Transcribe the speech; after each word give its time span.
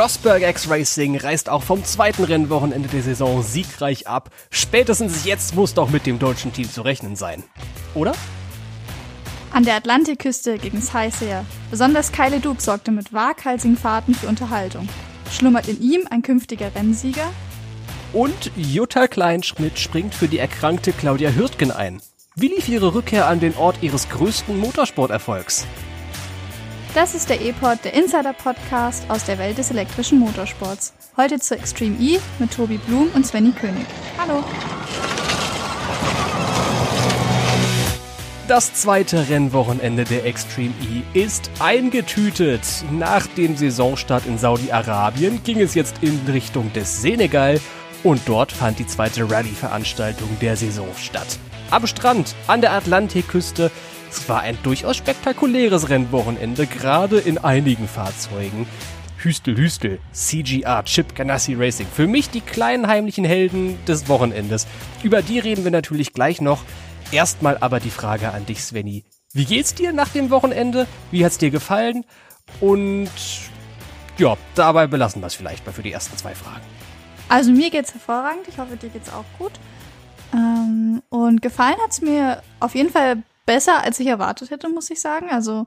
Rosberg 0.00 0.40
X 0.40 0.70
Racing 0.70 1.18
reist 1.18 1.50
auch 1.50 1.62
vom 1.62 1.84
zweiten 1.84 2.24
Rennwochenende 2.24 2.88
der 2.88 3.02
Saison 3.02 3.42
siegreich 3.42 4.08
ab. 4.08 4.30
Spätestens 4.50 5.26
jetzt 5.26 5.54
muss 5.54 5.74
doch 5.74 5.90
mit 5.90 6.06
dem 6.06 6.18
deutschen 6.18 6.54
Team 6.54 6.70
zu 6.70 6.80
rechnen 6.80 7.16
sein. 7.16 7.42
Oder? 7.94 8.14
An 9.52 9.64
der 9.64 9.74
Atlantikküste 9.74 10.56
gegen's 10.56 10.94
Highseer. 10.94 11.44
Besonders 11.70 12.12
Kyle 12.12 12.40
Duke 12.40 12.62
sorgte 12.62 12.92
mit 12.92 13.12
waghalsigen 13.12 13.76
Fahrten 13.76 14.14
für 14.14 14.28
Unterhaltung. 14.28 14.88
Schlummert 15.30 15.68
in 15.68 15.82
ihm 15.82 16.06
ein 16.08 16.22
künftiger 16.22 16.74
Rennsieger? 16.74 17.30
Und 18.14 18.52
Jutta 18.56 19.06
Kleinschmidt 19.06 19.78
springt 19.78 20.14
für 20.14 20.28
die 20.28 20.38
erkrankte 20.38 20.92
Claudia 20.92 21.28
Hürtgen 21.28 21.72
ein. 21.72 22.00
Wie 22.36 22.48
lief 22.48 22.70
ihre 22.70 22.94
Rückkehr 22.94 23.26
an 23.26 23.38
den 23.38 23.54
Ort 23.54 23.82
ihres 23.82 24.08
größten 24.08 24.58
Motorsporterfolgs? 24.58 25.66
Das 26.92 27.14
ist 27.14 27.30
der 27.30 27.40
E-Pod, 27.40 27.78
der 27.84 27.94
Insider-Podcast 27.94 29.08
aus 29.08 29.24
der 29.24 29.38
Welt 29.38 29.58
des 29.58 29.70
elektrischen 29.70 30.18
Motorsports. 30.18 30.92
Heute 31.16 31.38
zu 31.38 31.56
Extreme 31.56 31.96
E 32.00 32.18
mit 32.40 32.52
Tobi 32.52 32.78
Blum 32.78 33.08
und 33.14 33.24
Svenny 33.24 33.52
König. 33.52 33.86
Hallo! 34.18 34.42
Das 38.48 38.74
zweite 38.74 39.28
Rennwochenende 39.28 40.02
der 40.02 40.26
Extreme 40.26 40.74
E 41.14 41.22
ist 41.22 41.48
eingetütet. 41.60 42.62
Nach 42.90 43.24
dem 43.28 43.56
Saisonstart 43.56 44.26
in 44.26 44.36
Saudi-Arabien 44.36 45.44
ging 45.44 45.60
es 45.60 45.74
jetzt 45.76 46.02
in 46.02 46.18
Richtung 46.26 46.72
des 46.72 47.02
Senegal 47.02 47.60
und 48.02 48.20
dort 48.26 48.50
fand 48.50 48.80
die 48.80 48.86
zweite 48.88 49.30
Rallye-Veranstaltung 49.30 50.28
der 50.40 50.56
Saison 50.56 50.88
statt. 50.96 51.38
Am 51.70 51.86
Strand, 51.86 52.34
an 52.48 52.60
der 52.60 52.72
Atlantikküste, 52.72 53.70
es 54.10 54.28
war 54.28 54.40
ein 54.40 54.58
durchaus 54.62 54.96
spektakuläres 54.96 55.88
Rennwochenende, 55.88 56.66
gerade 56.66 57.18
in 57.18 57.38
einigen 57.38 57.86
Fahrzeugen. 57.86 58.66
Hüstel 59.18 59.56
Hüstel, 59.56 60.00
CGR, 60.12 60.84
Chip 60.84 61.14
Ganassi 61.14 61.54
Racing. 61.54 61.86
Für 61.86 62.06
mich 62.06 62.30
die 62.30 62.40
kleinen 62.40 62.86
heimlichen 62.86 63.24
Helden 63.24 63.78
des 63.84 64.08
Wochenendes. 64.08 64.66
Über 65.02 65.22
die 65.22 65.38
reden 65.38 65.62
wir 65.62 65.70
natürlich 65.70 66.12
gleich 66.12 66.40
noch. 66.40 66.64
Erstmal 67.12 67.58
aber 67.58 67.80
die 67.80 67.90
Frage 67.90 68.32
an 68.32 68.46
dich, 68.46 68.64
Svenny. 68.64 69.04
Wie 69.32 69.44
geht's 69.44 69.74
dir 69.74 69.92
nach 69.92 70.08
dem 70.08 70.30
Wochenende? 70.30 70.86
Wie 71.10 71.24
hat's 71.24 71.38
dir 71.38 71.50
gefallen? 71.50 72.04
Und 72.60 73.10
ja, 74.18 74.36
dabei 74.54 74.86
belassen 74.86 75.22
wir 75.22 75.26
es 75.26 75.34
vielleicht 75.34 75.64
mal 75.66 75.72
für 75.72 75.82
die 75.82 75.92
ersten 75.92 76.16
zwei 76.16 76.34
Fragen. 76.34 76.64
Also 77.28 77.52
mir 77.52 77.70
geht's 77.70 77.92
hervorragend. 77.92 78.48
Ich 78.48 78.58
hoffe, 78.58 78.76
dir 78.76 78.88
geht's 78.88 79.12
auch 79.12 79.24
gut. 79.38 79.52
Ähm, 80.32 81.02
und 81.10 81.42
gefallen 81.42 81.76
hat's 81.84 82.00
mir 82.00 82.42
auf 82.58 82.74
jeden 82.74 82.90
Fall 82.90 83.22
besser, 83.50 83.82
als 83.82 83.98
ich 83.98 84.06
erwartet 84.06 84.52
hätte, 84.52 84.68
muss 84.68 84.90
ich 84.90 85.00
sagen. 85.00 85.28
Also 85.28 85.66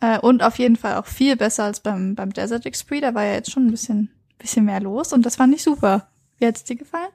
äh, 0.00 0.18
und 0.18 0.42
auf 0.42 0.58
jeden 0.58 0.74
Fall 0.74 0.96
auch 0.96 1.06
viel 1.06 1.36
besser 1.36 1.62
als 1.62 1.78
beim 1.78 2.16
beim 2.16 2.32
Desert 2.32 2.66
Express. 2.66 3.00
Da 3.00 3.14
war 3.14 3.22
ja 3.24 3.34
jetzt 3.34 3.52
schon 3.52 3.66
ein 3.66 3.70
bisschen 3.70 4.10
bisschen 4.38 4.64
mehr 4.64 4.80
los 4.80 5.12
und 5.12 5.24
das 5.24 5.36
fand 5.36 5.54
ich 5.54 5.62
super. 5.62 6.08
Wie 6.38 6.46
hat's 6.46 6.64
dir 6.64 6.74
gefallen? 6.74 7.12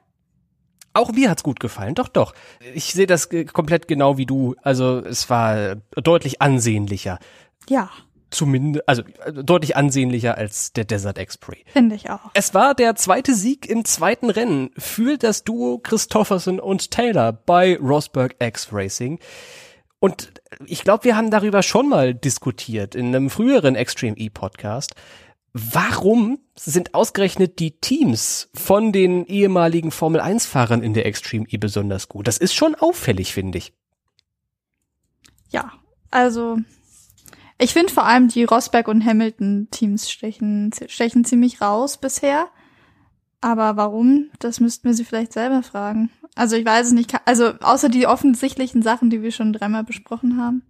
Auch 0.94 1.12
mir 1.12 1.28
hat's 1.28 1.42
gut 1.42 1.60
gefallen, 1.60 1.94
doch, 1.94 2.08
doch. 2.08 2.32
Ich 2.72 2.94
sehe 2.94 3.06
das 3.06 3.28
komplett 3.52 3.86
genau 3.86 4.16
wie 4.16 4.24
du. 4.24 4.54
Also 4.62 5.00
es 5.00 5.28
war 5.28 5.76
deutlich 5.90 6.40
ansehnlicher. 6.40 7.18
Ja. 7.68 7.90
Zumindest, 8.30 8.88
also 8.88 9.02
deutlich 9.42 9.76
ansehnlicher 9.76 10.38
als 10.38 10.72
der 10.72 10.84
Desert 10.84 11.18
Express. 11.18 11.58
Finde 11.66 11.96
ich 11.96 12.08
auch. 12.08 12.30
Es 12.32 12.54
war 12.54 12.74
der 12.74 12.94
zweite 12.94 13.34
Sieg 13.34 13.68
im 13.68 13.84
zweiten 13.84 14.30
Rennen 14.30 14.70
für 14.78 15.18
das 15.18 15.44
Duo 15.44 15.78
Christofferson 15.78 16.60
und 16.60 16.90
Taylor 16.90 17.32
bei 17.32 17.76
Rosberg 17.76 18.36
X 18.38 18.68
Racing. 18.72 19.18
Und 20.00 20.32
ich 20.66 20.84
glaube, 20.84 21.04
wir 21.04 21.16
haben 21.16 21.30
darüber 21.30 21.62
schon 21.62 21.88
mal 21.88 22.14
diskutiert 22.14 22.94
in 22.94 23.14
einem 23.14 23.30
früheren 23.30 23.74
Extreme 23.74 24.16
E 24.16 24.30
Podcast. 24.30 24.94
Warum 25.52 26.38
sind 26.54 26.94
ausgerechnet 26.94 27.58
die 27.58 27.72
Teams 27.80 28.48
von 28.54 28.92
den 28.92 29.26
ehemaligen 29.26 29.90
Formel 29.90 30.20
1 30.20 30.46
Fahrern 30.46 30.82
in 30.82 30.94
der 30.94 31.06
Extreme 31.06 31.46
E 31.48 31.56
besonders 31.56 32.08
gut? 32.08 32.28
Das 32.28 32.38
ist 32.38 32.54
schon 32.54 32.74
auffällig, 32.74 33.32
finde 33.32 33.58
ich. 33.58 33.72
Ja, 35.50 35.72
also 36.10 36.58
ich 37.58 37.72
finde 37.72 37.92
vor 37.92 38.04
allem 38.04 38.28
die 38.28 38.44
Rosberg 38.44 38.86
und 38.86 39.04
Hamilton 39.04 39.68
Teams 39.70 40.10
stechen, 40.10 40.70
stechen 40.86 41.24
ziemlich 41.24 41.60
raus 41.60 41.98
bisher. 41.98 42.48
Aber 43.40 43.76
warum? 43.76 44.30
Das 44.38 44.60
müssten 44.60 44.86
wir 44.88 44.94
sie 44.94 45.04
vielleicht 45.04 45.32
selber 45.32 45.62
fragen. 45.62 46.10
Also 46.38 46.54
ich 46.54 46.64
weiß 46.64 46.86
es 46.86 46.92
nicht. 46.92 47.12
Also 47.24 47.54
außer 47.60 47.88
die 47.88 48.06
offensichtlichen 48.06 48.80
Sachen, 48.80 49.10
die 49.10 49.22
wir 49.22 49.32
schon 49.32 49.52
dreimal 49.52 49.82
besprochen 49.82 50.40
haben, 50.40 50.62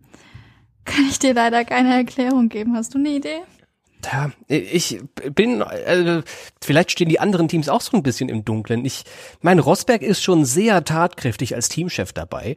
kann 0.86 1.04
ich 1.10 1.18
dir 1.18 1.34
leider 1.34 1.62
keine 1.66 1.94
Erklärung 1.94 2.48
geben. 2.48 2.74
Hast 2.74 2.94
du 2.94 2.98
eine 2.98 3.10
Idee? 3.10 3.42
Ja, 4.02 4.30
ich 4.46 5.00
bin, 5.34 5.60
äh, 5.60 6.22
vielleicht 6.62 6.92
stehen 6.92 7.10
die 7.10 7.20
anderen 7.20 7.48
Teams 7.48 7.68
auch 7.68 7.82
so 7.82 7.98
ein 7.98 8.02
bisschen 8.02 8.30
im 8.30 8.46
Dunkeln. 8.46 8.86
Ich, 8.86 9.04
mein 9.42 9.58
Rosberg 9.58 10.00
ist 10.00 10.22
schon 10.22 10.46
sehr 10.46 10.84
tatkräftig 10.84 11.54
als 11.54 11.68
Teamchef 11.68 12.14
dabei. 12.14 12.56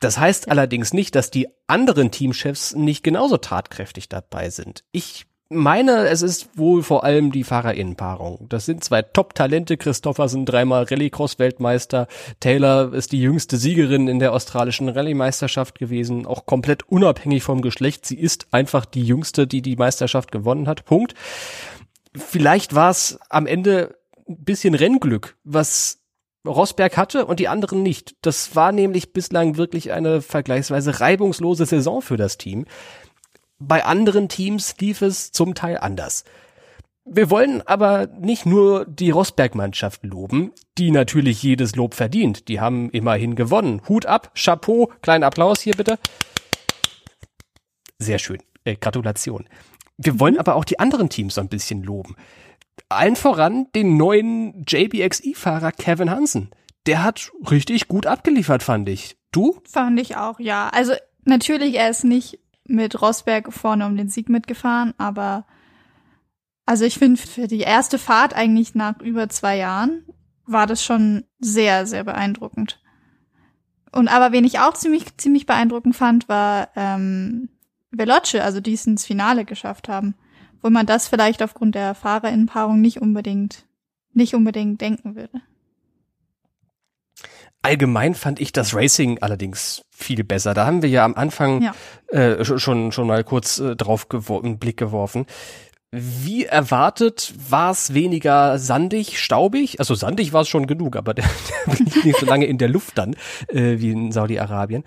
Das 0.00 0.18
heißt 0.18 0.46
ja. 0.46 0.50
allerdings 0.50 0.92
nicht, 0.92 1.14
dass 1.14 1.30
die 1.30 1.46
anderen 1.68 2.10
Teamchefs 2.10 2.74
nicht 2.74 3.04
genauso 3.04 3.36
tatkräftig 3.36 4.08
dabei 4.08 4.50
sind. 4.50 4.82
Ich 4.90 5.27
meine, 5.50 6.08
es 6.08 6.22
ist 6.22 6.58
wohl 6.58 6.82
vor 6.82 7.04
allem 7.04 7.32
die 7.32 7.44
Fahrerinnenpaarung. 7.44 8.46
Das 8.48 8.66
sind 8.66 8.84
zwei 8.84 9.02
Top-Talente. 9.02 9.76
Christophersen, 9.76 10.44
dreimal 10.44 10.84
Rallycross-Weltmeister. 10.84 12.06
Taylor 12.40 12.92
ist 12.92 13.12
die 13.12 13.20
jüngste 13.20 13.56
Siegerin 13.56 14.08
in 14.08 14.18
der 14.18 14.32
australischen 14.32 14.88
Rallye-Meisterschaft 14.88 15.78
gewesen. 15.78 16.26
Auch 16.26 16.44
komplett 16.46 16.88
unabhängig 16.88 17.42
vom 17.42 17.62
Geschlecht. 17.62 18.04
Sie 18.04 18.18
ist 18.18 18.48
einfach 18.52 18.84
die 18.84 19.04
jüngste, 19.04 19.46
die 19.46 19.62
die 19.62 19.76
Meisterschaft 19.76 20.32
gewonnen 20.32 20.68
hat. 20.68 20.84
Punkt. 20.84 21.14
Vielleicht 22.14 22.74
war 22.74 22.90
es 22.90 23.18
am 23.30 23.46
Ende 23.46 23.96
ein 24.28 24.44
bisschen 24.44 24.74
Rennglück, 24.74 25.36
was 25.44 25.98
Rosberg 26.46 26.96
hatte 26.96 27.26
und 27.26 27.40
die 27.40 27.48
anderen 27.48 27.82
nicht. 27.82 28.16
Das 28.22 28.54
war 28.54 28.72
nämlich 28.72 29.12
bislang 29.12 29.56
wirklich 29.56 29.92
eine 29.92 30.22
vergleichsweise 30.22 31.00
reibungslose 31.00 31.66
Saison 31.66 32.00
für 32.02 32.16
das 32.16 32.38
Team. 32.38 32.66
Bei 33.58 33.84
anderen 33.84 34.28
Teams 34.28 34.76
lief 34.78 35.02
es 35.02 35.32
zum 35.32 35.54
Teil 35.54 35.78
anders. 35.78 36.24
Wir 37.04 37.30
wollen 37.30 37.66
aber 37.66 38.06
nicht 38.06 38.44
nur 38.44 38.84
die 38.84 39.10
Rosberg-Mannschaft 39.10 40.04
loben, 40.04 40.52
die 40.76 40.90
natürlich 40.90 41.42
jedes 41.42 41.74
Lob 41.74 41.94
verdient. 41.94 42.48
Die 42.48 42.60
haben 42.60 42.90
immerhin 42.90 43.34
gewonnen. 43.34 43.82
Hut 43.88 44.06
ab, 44.06 44.30
Chapeau, 44.34 44.92
kleinen 45.00 45.24
Applaus 45.24 45.60
hier 45.60 45.74
bitte. 45.74 45.98
Sehr 47.98 48.18
schön. 48.18 48.38
Äh, 48.64 48.76
Gratulation. 48.76 49.48
Wir 49.96 50.20
wollen 50.20 50.38
aber 50.38 50.54
auch 50.54 50.64
die 50.64 50.78
anderen 50.78 51.08
Teams 51.08 51.34
so 51.34 51.40
ein 51.40 51.48
bisschen 51.48 51.82
loben. 51.82 52.14
Allen 52.88 53.16
voran 53.16 53.66
den 53.74 53.96
neuen 53.96 54.64
JBXI-Fahrer 54.68 55.72
Kevin 55.72 56.10
Hansen. 56.10 56.50
Der 56.86 57.02
hat 57.02 57.32
richtig 57.50 57.88
gut 57.88 58.06
abgeliefert, 58.06 58.62
fand 58.62 58.88
ich. 58.88 59.16
Du? 59.32 59.58
Fand 59.64 59.98
ich 59.98 60.16
auch, 60.16 60.38
ja. 60.38 60.68
Also 60.68 60.92
natürlich, 61.24 61.74
er 61.74 61.90
ist 61.90 62.04
nicht 62.04 62.38
mit 62.68 63.00
Rosberg 63.02 63.52
vorne 63.52 63.86
um 63.86 63.96
den 63.96 64.08
Sieg 64.08 64.28
mitgefahren, 64.28 64.94
aber 64.98 65.44
also 66.66 66.84
ich 66.84 66.98
finde, 66.98 67.20
für 67.20 67.48
die 67.48 67.60
erste 67.60 67.98
Fahrt 67.98 68.34
eigentlich 68.34 68.74
nach 68.74 69.00
über 69.00 69.28
zwei 69.30 69.56
Jahren 69.56 70.04
war 70.44 70.66
das 70.66 70.84
schon 70.84 71.24
sehr, 71.38 71.86
sehr 71.86 72.04
beeindruckend. 72.04 72.78
Und 73.90 74.08
aber 74.08 74.32
wen 74.32 74.44
ich 74.44 74.58
auch 74.58 74.74
ziemlich, 74.74 75.16
ziemlich 75.16 75.46
beeindruckend 75.46 75.96
fand, 75.96 76.28
war 76.28 76.68
ähm, 76.76 77.48
Veloce, 77.90 78.36
also 78.36 78.60
die 78.60 78.74
es 78.74 78.86
ins 78.86 79.06
Finale 79.06 79.46
geschafft 79.46 79.88
haben. 79.88 80.14
Wo 80.60 80.68
man 80.68 80.86
das 80.86 81.08
vielleicht 81.08 81.42
aufgrund 81.42 81.74
der 81.74 81.94
Fahrerinnenpaarung 81.94 82.80
nicht 82.80 83.00
unbedingt, 83.00 83.64
nicht 84.12 84.34
unbedingt 84.34 84.80
denken 84.80 85.14
würde. 85.14 85.40
Allgemein 87.62 88.14
fand 88.14 88.40
ich 88.40 88.52
das 88.52 88.74
Racing 88.74 89.18
allerdings 89.20 89.82
viel 89.90 90.22
besser. 90.24 90.54
Da 90.54 90.64
haben 90.64 90.82
wir 90.82 90.88
ja 90.88 91.04
am 91.04 91.14
Anfang 91.14 91.62
ja. 91.62 91.74
Äh, 92.08 92.44
schon, 92.44 92.92
schon 92.92 93.06
mal 93.06 93.24
kurz 93.24 93.58
äh, 93.58 93.74
drauf 93.74 94.06
einen 94.10 94.58
Blick 94.58 94.76
geworfen. 94.76 95.26
Wie 95.90 96.44
erwartet 96.44 97.34
war 97.48 97.70
es 97.70 97.94
weniger 97.94 98.58
sandig, 98.58 99.18
staubig. 99.18 99.80
Also 99.80 99.94
sandig 99.94 100.32
war 100.32 100.42
es 100.42 100.48
schon 100.48 100.66
genug, 100.66 100.96
aber 100.96 101.14
der, 101.14 101.24
der 101.66 101.72
blieb 101.74 102.04
nicht 102.04 102.20
so 102.20 102.26
lange 102.26 102.46
in 102.46 102.58
der 102.58 102.68
Luft 102.68 102.96
dann, 102.96 103.14
äh, 103.48 103.78
wie 103.78 103.90
in 103.90 104.12
Saudi-Arabien. 104.12 104.84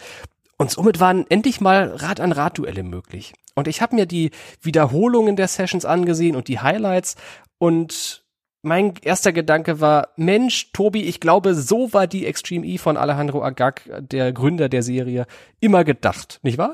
Und 0.58 0.70
somit 0.70 1.00
waren 1.00 1.26
endlich 1.30 1.60
mal 1.60 1.96
Rad-an-Rad-Duelle 1.96 2.84
möglich. 2.84 3.34
Und 3.56 3.68
ich 3.68 3.82
habe 3.82 3.96
mir 3.96 4.06
die 4.06 4.30
Wiederholungen 4.62 5.36
der 5.36 5.48
Sessions 5.48 5.86
angesehen 5.86 6.36
und 6.36 6.48
die 6.48 6.60
Highlights 6.60 7.16
und 7.58 8.21
mein 8.62 8.94
erster 9.02 9.32
Gedanke 9.32 9.80
war, 9.80 10.10
Mensch, 10.16 10.72
Tobi, 10.72 11.04
ich 11.04 11.20
glaube, 11.20 11.56
so 11.56 11.94
war 11.94 12.08
die 12.08 12.26
Extreme 12.26 12.66
E 12.66 12.78
von 12.78 12.98
Alejandro 12.98 13.44
Agag, 13.44 13.82
der 14.00 14.32
Gründer 14.34 14.70
der 14.70 14.84
Serie, 14.84 15.26
immer 15.60 15.84
gedacht, 15.84 16.40
nicht 16.44 16.58
wahr? 16.58 16.74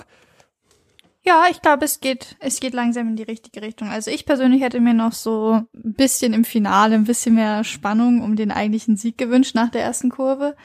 Ja, 1.28 1.46
ich 1.52 1.62
glaube, 1.62 1.84
es 1.84 2.00
geht, 2.00 2.38
es 2.40 2.62
geht 2.62 2.74
langsam 2.74 3.10
in 3.10 3.16
die 3.18 3.24
richtige 3.24 3.62
Richtung. 3.62 3.90
Also 3.90 4.10
ich 4.12 4.26
persönlich 4.26 4.62
hätte 4.62 4.80
mir 4.80 4.94
noch 4.94 5.12
so 5.12 5.62
ein 5.74 5.94
bisschen 5.94 6.34
im 6.34 6.46
Finale 6.46 6.96
ein 6.96 7.04
bisschen 7.04 7.36
mehr 7.36 7.66
Spannung 7.66 8.22
um 8.22 8.38
den 8.38 8.50
eigentlichen 8.50 8.96
Sieg 8.96 9.18
gewünscht 9.18 9.54
nach 9.54 9.70
der 9.70 9.84
ersten 9.84 10.10
Kurve. 10.10 10.56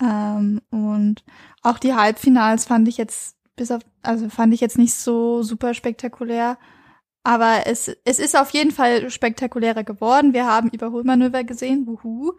Ähm, 0.00 0.60
und 0.70 1.24
auch 1.62 1.78
die 1.78 1.94
Halbfinals 1.94 2.66
fand 2.66 2.86
ich 2.86 2.98
jetzt 2.98 3.36
bis 3.56 3.72
auf, 3.72 3.82
also 4.02 4.28
fand 4.28 4.54
ich 4.54 4.60
jetzt 4.60 4.78
nicht 4.78 4.94
so 4.94 5.42
super 5.42 5.74
spektakulär. 5.74 6.56
Aber 7.26 7.66
es, 7.66 7.90
es 8.04 8.20
ist 8.20 8.38
auf 8.38 8.50
jeden 8.50 8.70
Fall 8.70 9.10
spektakulärer 9.10 9.82
geworden. 9.82 10.32
Wir 10.32 10.46
haben 10.46 10.70
Überholmanöver 10.70 11.42
gesehen, 11.42 11.84
wuhu. 11.84 12.34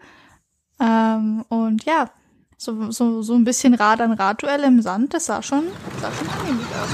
Ähm, 0.80 1.44
und 1.50 1.84
ja, 1.84 2.10
so, 2.56 2.90
so, 2.92 3.22
so 3.22 3.34
ein 3.34 3.44
bisschen 3.44 3.74
Rad 3.74 4.00
an 4.00 4.14
Radduell 4.14 4.64
im 4.64 4.82
Sand, 4.82 5.14
das 5.14 5.26
sah 5.26 5.42
schon, 5.42 5.66
sah 6.00 6.10
schon 6.10 6.30
angenehm 6.30 6.60
aus. 6.62 6.90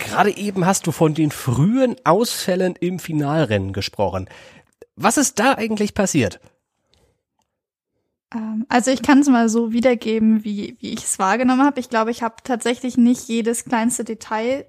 Gerade 0.00 0.36
eben 0.36 0.66
hast 0.66 0.86
du 0.86 0.92
von 0.92 1.14
den 1.14 1.30
frühen 1.30 1.96
Ausfällen 2.04 2.74
im 2.78 2.98
Finalrennen 2.98 3.72
gesprochen. 3.72 4.28
Was 4.94 5.16
ist 5.16 5.38
da 5.38 5.54
eigentlich 5.54 5.94
passiert? 5.94 6.38
Ähm, 8.34 8.66
also 8.68 8.90
ich 8.90 9.02
kann 9.02 9.20
es 9.20 9.28
mal 9.28 9.48
so 9.48 9.72
wiedergeben, 9.72 10.44
wie, 10.44 10.76
wie 10.80 10.92
ich 10.92 11.04
es 11.04 11.18
wahrgenommen 11.18 11.62
habe. 11.62 11.80
Ich 11.80 11.88
glaube, 11.88 12.10
ich 12.10 12.22
habe 12.22 12.36
tatsächlich 12.44 12.96
nicht 12.96 13.28
jedes 13.28 13.64
kleinste 13.64 14.04
Detail 14.04 14.66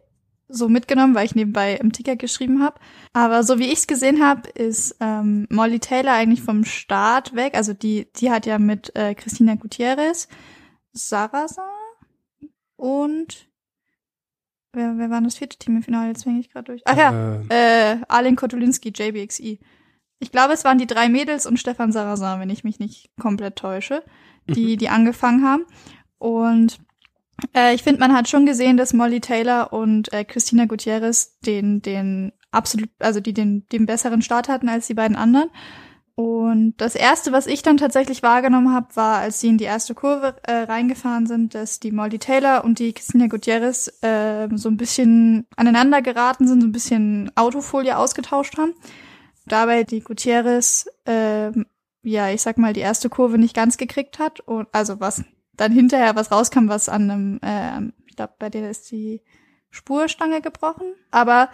so 0.48 0.70
mitgenommen, 0.70 1.16
weil 1.16 1.26
ich 1.26 1.36
nebenbei 1.36 1.76
im 1.76 1.92
Ticker 1.92 2.16
geschrieben 2.16 2.64
habe. 2.64 2.80
Aber 3.14 3.44
so 3.44 3.58
wie 3.58 3.66
ich 3.66 3.80
es 3.80 3.88
gesehen 3.88 4.24
habe, 4.24 4.48
ist 4.50 4.96
ähm, 5.00 5.48
Molly 5.50 5.80
Taylor 5.80 6.14
eigentlich 6.14 6.44
vom 6.44 6.66
Start 6.66 7.36
weg. 7.36 7.56
Also 7.56 7.74
die, 7.74 8.08
die 8.16 8.30
hat 8.30 8.46
ja 8.46 8.60
mit 8.60 8.96
äh, 8.96 9.16
Christina 9.16 9.56
Gutierrez, 9.56 10.28
Sarasa 10.94 11.68
und 12.76 13.48
Wer, 14.76 14.98
wer 14.98 15.10
war 15.10 15.22
das 15.22 15.38
vierte 15.38 15.58
Team 15.58 15.78
im 15.78 15.84
Finale? 15.84 16.10
Jetzt 16.10 16.26
hänge 16.26 16.42
ich 16.42 16.52
gerade 16.52 16.66
durch. 16.66 16.82
Ach 16.84 16.98
ja, 16.98 17.40
äh, 17.50 17.94
äh 17.94 17.98
Arlen 18.10 18.36
Kotulinski, 18.36 18.90
JBXI. 18.90 19.60
Ich 20.20 20.32
glaube, 20.32 20.54
es 20.54 20.64
waren 20.64 20.78
die 20.78 20.88
drei 20.88 21.10
Mädels 21.10 21.46
und 21.46 21.60
Stefan 21.60 21.92
Sarasan, 21.92 22.40
wenn 22.40 22.50
ich 22.50 22.64
mich 22.64 22.80
nicht 22.80 23.10
komplett 23.20 23.58
täusche, 23.58 24.04
die, 24.48 24.76
mhm. 24.76 24.78
die 24.78 24.90
angefangen 24.90 25.44
haben. 25.44 25.66
Und 26.18 26.80
äh, 27.54 27.76
ich 27.76 27.84
finde, 27.84 28.00
man 28.00 28.14
hat 28.14 28.30
schon 28.30 28.46
gesehen, 28.46 28.78
dass 28.78 28.94
Molly 28.94 29.20
Taylor 29.20 29.74
und 29.74 30.12
äh, 30.14 30.24
Christina 30.24 30.66
Gutierrez 30.66 31.40
den, 31.42 31.82
den 31.82 32.32
absolut, 32.52 32.90
also 33.00 33.20
die 33.20 33.34
den, 33.34 33.68
den 33.72 33.86
besseren 33.86 34.22
Start 34.22 34.48
hatten 34.48 34.70
als 34.70 34.88
die 34.88 34.94
beiden 34.94 35.18
anderen. 35.18 35.50
Und 36.16 36.76
das 36.78 36.96
erste, 36.96 37.34
was 37.34 37.46
ich 37.46 37.62
dann 37.62 37.76
tatsächlich 37.76 38.24
wahrgenommen 38.24 38.74
habe, 38.74 38.96
war, 38.96 39.18
als 39.18 39.42
sie 39.42 39.50
in 39.50 39.58
die 39.58 39.66
erste 39.66 39.94
Kurve 39.94 40.38
äh, 40.44 40.60
reingefahren 40.64 41.28
sind, 41.28 41.54
dass 41.54 41.82
die 41.82 41.92
Molly 41.92 42.20
Taylor 42.20 42.64
und 42.64 42.80
die 42.80 42.94
Christina 42.94 43.28
Gutierrez 43.28 43.92
äh, 44.02 44.48
so 44.56 44.70
ein 44.70 44.78
bisschen 44.78 45.46
aneinander 45.58 46.02
geraten 46.02 46.48
sind, 46.48 46.62
so 46.62 46.68
ein 46.68 46.72
bisschen 46.72 47.32
Autofolie 47.36 47.98
ausgetauscht 47.98 48.58
haben. 48.58 48.74
Dabei 49.46 49.84
die 49.84 50.02
Gutierrez, 50.02 50.88
äh, 51.06 51.52
ja, 52.04 52.30
ich 52.30 52.42
sag 52.42 52.58
mal, 52.58 52.74
die 52.74 52.82
erste 52.82 53.10
Kurve 53.10 53.38
nicht 53.38 53.56
ganz 53.56 53.78
gekriegt 53.78 54.20
hat 54.20 54.40
und 54.40 54.68
also 54.72 55.00
was 55.00 55.24
dann 55.54 55.72
hinterher 55.72 56.16
was 56.16 56.32
rauskam, 56.32 56.68
was 56.68 56.90
an 56.90 57.10
einem, 57.10 57.40
äh, 57.42 57.92
ich 58.08 58.16
glaube, 58.16 58.34
bei 58.40 58.50
der 58.50 58.70
ist 58.70 58.92
die 58.92 59.22
Spurstange 59.70 60.42
gebrochen. 60.42 60.96
Aber 61.12 61.50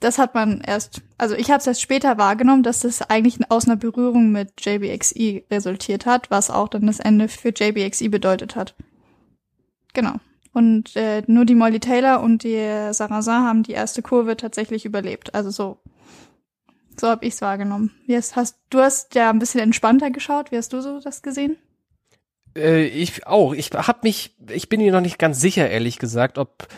das 0.00 0.18
hat 0.18 0.34
man 0.34 0.60
erst, 0.60 1.02
also 1.16 1.34
ich 1.34 1.50
habe 1.50 1.58
es 1.58 1.66
erst 1.66 1.82
später 1.82 2.18
wahrgenommen, 2.18 2.62
dass 2.62 2.80
das 2.80 3.02
eigentlich 3.02 3.38
aus 3.50 3.66
einer 3.66 3.76
Berührung 3.76 4.30
mit 4.30 4.64
JBXI 4.64 5.46
resultiert 5.50 6.06
hat, 6.06 6.30
was 6.30 6.50
auch 6.50 6.68
dann 6.68 6.86
das 6.86 7.00
Ende 7.00 7.28
für 7.28 7.48
JBXI 7.48 8.08
bedeutet 8.08 8.54
hat. 8.54 8.74
Genau. 9.94 10.14
Und 10.52 10.96
äh, 10.96 11.22
nur 11.26 11.44
die 11.44 11.54
Molly 11.54 11.80
Taylor 11.80 12.20
und 12.20 12.42
die 12.42 12.92
Sarrazin 12.92 13.44
haben 13.44 13.62
die 13.62 13.72
erste 13.72 14.02
Kurve 14.02 14.36
tatsächlich 14.36 14.84
überlebt. 14.84 15.34
Also 15.34 15.50
so, 15.50 15.78
so 17.00 17.08
habe 17.08 17.26
ich's 17.26 17.40
wahrgenommen. 17.40 17.92
Wie 18.06 18.16
hast, 18.16 18.56
du 18.70 18.78
hast 18.78 19.14
ja 19.14 19.30
ein 19.30 19.38
bisschen 19.38 19.60
entspannter 19.60 20.10
geschaut. 20.10 20.50
Wie 20.50 20.56
hast 20.56 20.72
du 20.72 20.80
so 20.80 21.00
das 21.00 21.22
gesehen? 21.22 21.56
Äh, 22.56 22.86
ich 22.86 23.26
auch. 23.26 23.54
Ich 23.54 23.70
hab 23.70 24.04
mich, 24.04 24.34
ich 24.50 24.68
bin 24.68 24.80
mir 24.80 24.92
noch 24.92 25.00
nicht 25.00 25.18
ganz 25.18 25.40
sicher, 25.40 25.68
ehrlich 25.68 25.98
gesagt, 25.98 26.38
ob 26.38 26.68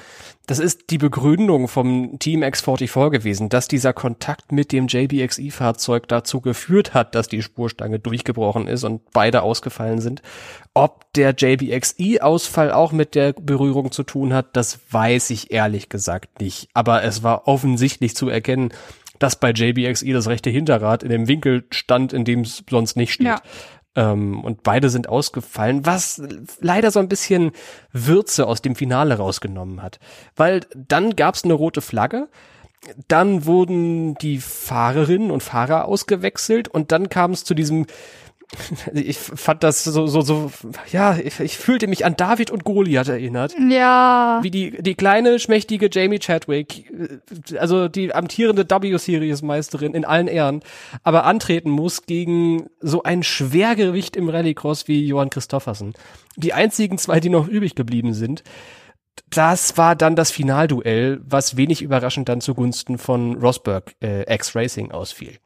das 0.51 0.59
ist 0.59 0.91
die 0.91 0.99
Begründung 0.99 1.69
vom 1.69 2.19
Team 2.19 2.43
X44 2.43 3.11
gewesen, 3.11 3.49
dass 3.51 3.69
dieser 3.69 3.93
Kontakt 3.93 4.51
mit 4.51 4.73
dem 4.73 4.89
JBXI-Fahrzeug 4.89 6.09
dazu 6.09 6.41
geführt 6.41 6.93
hat, 6.93 7.15
dass 7.15 7.29
die 7.29 7.43
Spurstange 7.43 8.01
durchgebrochen 8.01 8.67
ist 8.67 8.83
und 8.83 9.13
beide 9.13 9.43
ausgefallen 9.43 10.01
sind. 10.01 10.23
Ob 10.75 11.13
der 11.13 11.35
JBXI-Ausfall 11.37 12.73
auch 12.73 12.91
mit 12.91 13.15
der 13.15 13.33
Berührung 13.33 13.93
zu 13.93 14.03
tun 14.03 14.33
hat, 14.33 14.57
das 14.57 14.81
weiß 14.91 15.31
ich 15.31 15.53
ehrlich 15.53 15.89
gesagt 15.89 16.41
nicht. 16.41 16.69
Aber 16.75 17.05
es 17.05 17.23
war 17.23 17.47
offensichtlich 17.47 18.17
zu 18.17 18.29
erkennen, 18.29 18.73
dass 19.21 19.37
bei 19.37 19.53
JBXI 19.53 20.13
das 20.13 20.27
rechte 20.27 20.51
Hinterrad 20.51 21.05
in 21.05 21.11
dem 21.11 21.29
Winkel 21.29 21.65
stand, 21.71 22.13
in 22.13 22.25
dem 22.25 22.41
es 22.41 22.65
sonst 22.69 22.97
nicht 22.97 23.13
steht. 23.13 23.29
Ja. 23.29 23.41
Ähm, 23.95 24.43
und 24.43 24.63
beide 24.63 24.89
sind 24.89 25.09
ausgefallen, 25.09 25.87
was 25.87 26.23
leider 26.61 26.91
so 26.91 26.99
ein 26.99 27.09
bisschen 27.09 27.53
Würze 27.93 28.47
aus 28.47 28.63
dem 28.63 28.75
Finale 28.75 29.19
rausgenommen 29.19 29.83
hat. 29.83 30.01
Weil 30.37 30.63
dann 30.75 31.15
gab's 31.17 31.45
eine 31.45 31.55
rote 31.55 31.81
Flagge, 31.81 32.29
dann 33.09 33.45
wurden 33.45 34.15
die 34.17 34.39
Fahrerinnen 34.39 35.31
und 35.31 35.43
Fahrer 35.43 35.85
ausgewechselt 35.85 36.69
und 36.69 36.93
dann 36.93 37.11
kam 37.11 37.33
es 37.33 37.45
zu 37.45 37.55
diesem 37.55 37.87
ich 38.93 39.17
fand 39.19 39.63
das 39.63 39.85
so, 39.85 40.07
so, 40.07 40.21
so, 40.23 40.51
ja, 40.91 41.17
ich, 41.17 41.39
ich 41.39 41.57
fühlte 41.57 41.87
mich 41.87 42.05
an 42.05 42.17
David 42.17 42.51
und 42.51 42.65
Goliath 42.65 43.09
erinnert. 43.09 43.55
Ja. 43.71 44.41
Wie 44.43 44.51
die, 44.51 44.83
die 44.83 44.95
kleine, 44.95 45.39
schmächtige 45.39 45.89
Jamie 45.91 46.19
Chadwick, 46.19 46.93
also 47.59 47.89
die 47.89 48.13
amtierende 48.13 48.69
W-Series-Meisterin 48.69 49.95
in 49.95 50.05
allen 50.05 50.27
Ehren, 50.27 50.63
aber 51.03 51.25
antreten 51.25 51.71
muss 51.71 52.07
gegen 52.07 52.69
so 52.81 53.03
ein 53.03 53.23
Schwergewicht 53.23 54.17
im 54.17 54.29
Rallycross 54.29 54.89
wie 54.89 55.07
Johann 55.07 55.31
Christoffersen. 55.31 55.95
Die 56.37 56.53
einzigen 56.53 56.99
zwei, 56.99 57.21
die 57.21 57.29
noch 57.29 57.47
übrig 57.47 57.75
geblieben 57.75 58.15
sind. 58.15 58.43
Das 59.29 59.77
war 59.77 59.95
dann 59.95 60.17
das 60.17 60.31
Finalduell, 60.31 61.21
was 61.25 61.57
wenig 61.57 61.83
überraschend 61.83 62.29
dann 62.29 62.41
zugunsten 62.41 62.99
von 62.99 63.37
Rosberg 63.37 63.95
äh, 64.03 64.33
X-Racing 64.33 64.91
ausfiel. 64.91 65.39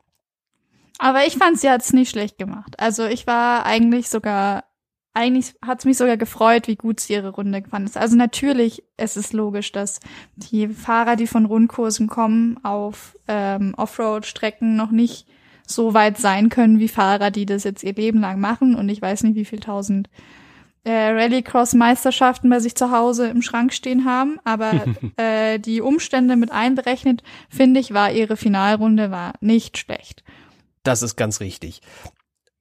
Aber 0.99 1.27
ich 1.27 1.37
fand, 1.37 1.59
sie 1.59 1.71
hat's 1.71 1.93
nicht 1.93 2.11
schlecht 2.11 2.39
gemacht. 2.39 2.79
Also 2.79 3.05
ich 3.05 3.27
war 3.27 3.67
eigentlich 3.67 4.09
sogar, 4.09 4.65
eigentlich 5.13 5.55
hat's 5.65 5.85
mich 5.85 5.97
sogar 5.97 6.17
gefreut, 6.17 6.69
wie 6.69 6.77
gut 6.77 7.01
sie 7.01 7.15
ihre 7.15 7.31
Runde 7.31 7.63
gefahren 7.63 7.85
ist. 7.85 7.97
Also 7.97 8.17
natürlich, 8.17 8.85
es 8.97 9.17
ist 9.17 9.33
logisch, 9.33 9.73
dass 9.73 10.01
die 10.37 10.69
Fahrer, 10.69 11.17
die 11.17 11.27
von 11.27 11.47
Rundkursen 11.47 12.07
kommen, 12.07 12.59
auf 12.65 13.17
ähm, 13.29 13.75
Offroad-Strecken 13.77 14.77
noch 14.77 14.91
nicht 14.91 15.27
so 15.67 15.95
weit 15.95 16.19
sein 16.19 16.49
können 16.49 16.79
wie 16.79 16.89
Fahrer, 16.89 17.31
die 17.31 17.47
das 17.47 17.65
jetzt 17.65 17.83
ihr 17.83 17.95
Leben 17.95 18.21
lang 18.21 18.41
machen. 18.41 18.75
Und 18.75 18.89
ich 18.89 19.01
weiß 19.01 19.25
nicht, 19.25 19.35
wie 19.35 19.45
viel 19.45 19.61
tausend 19.61 20.09
äh, 20.85 21.11
Rallycross-Meisterschaften 21.11 22.51
bei 22.51 22.61
sich 22.61 22.75
zu 22.75 22.91
Hause 22.91 23.29
im 23.29 23.43
Schrank 23.43 23.73
stehen 23.73 24.05
haben. 24.05 24.39
Aber 24.45 24.73
äh, 25.17 25.59
die 25.59 25.81
Umstände 25.81 26.37
mit 26.37 26.53
einberechnet, 26.53 27.23
finde 27.49 27.81
ich, 27.81 27.95
war 27.95 28.13
ihre 28.13 28.37
Finalrunde 28.37 29.11
war 29.11 29.33
nicht 29.41 29.79
schlecht. 29.79 30.23
Das 30.85 31.03
ist 31.03 31.17
ganz 31.17 31.41
richtig. 31.41 31.81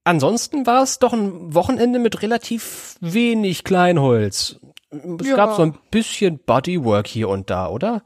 Ansonsten 0.05 0.65
war 0.65 0.83
es 0.83 0.99
doch 0.99 1.13
ein 1.13 1.53
Wochenende 1.53 1.99
mit 1.99 2.21
relativ 2.21 2.95
wenig 2.99 3.63
Kleinholz. 3.63 4.59
Es 4.89 5.27
ja. 5.27 5.35
gab 5.35 5.55
so 5.55 5.61
ein 5.61 5.77
bisschen 5.91 6.39
Bodywork 6.39 7.07
hier 7.07 7.29
und 7.29 7.49
da, 7.49 7.67
oder? 7.67 8.03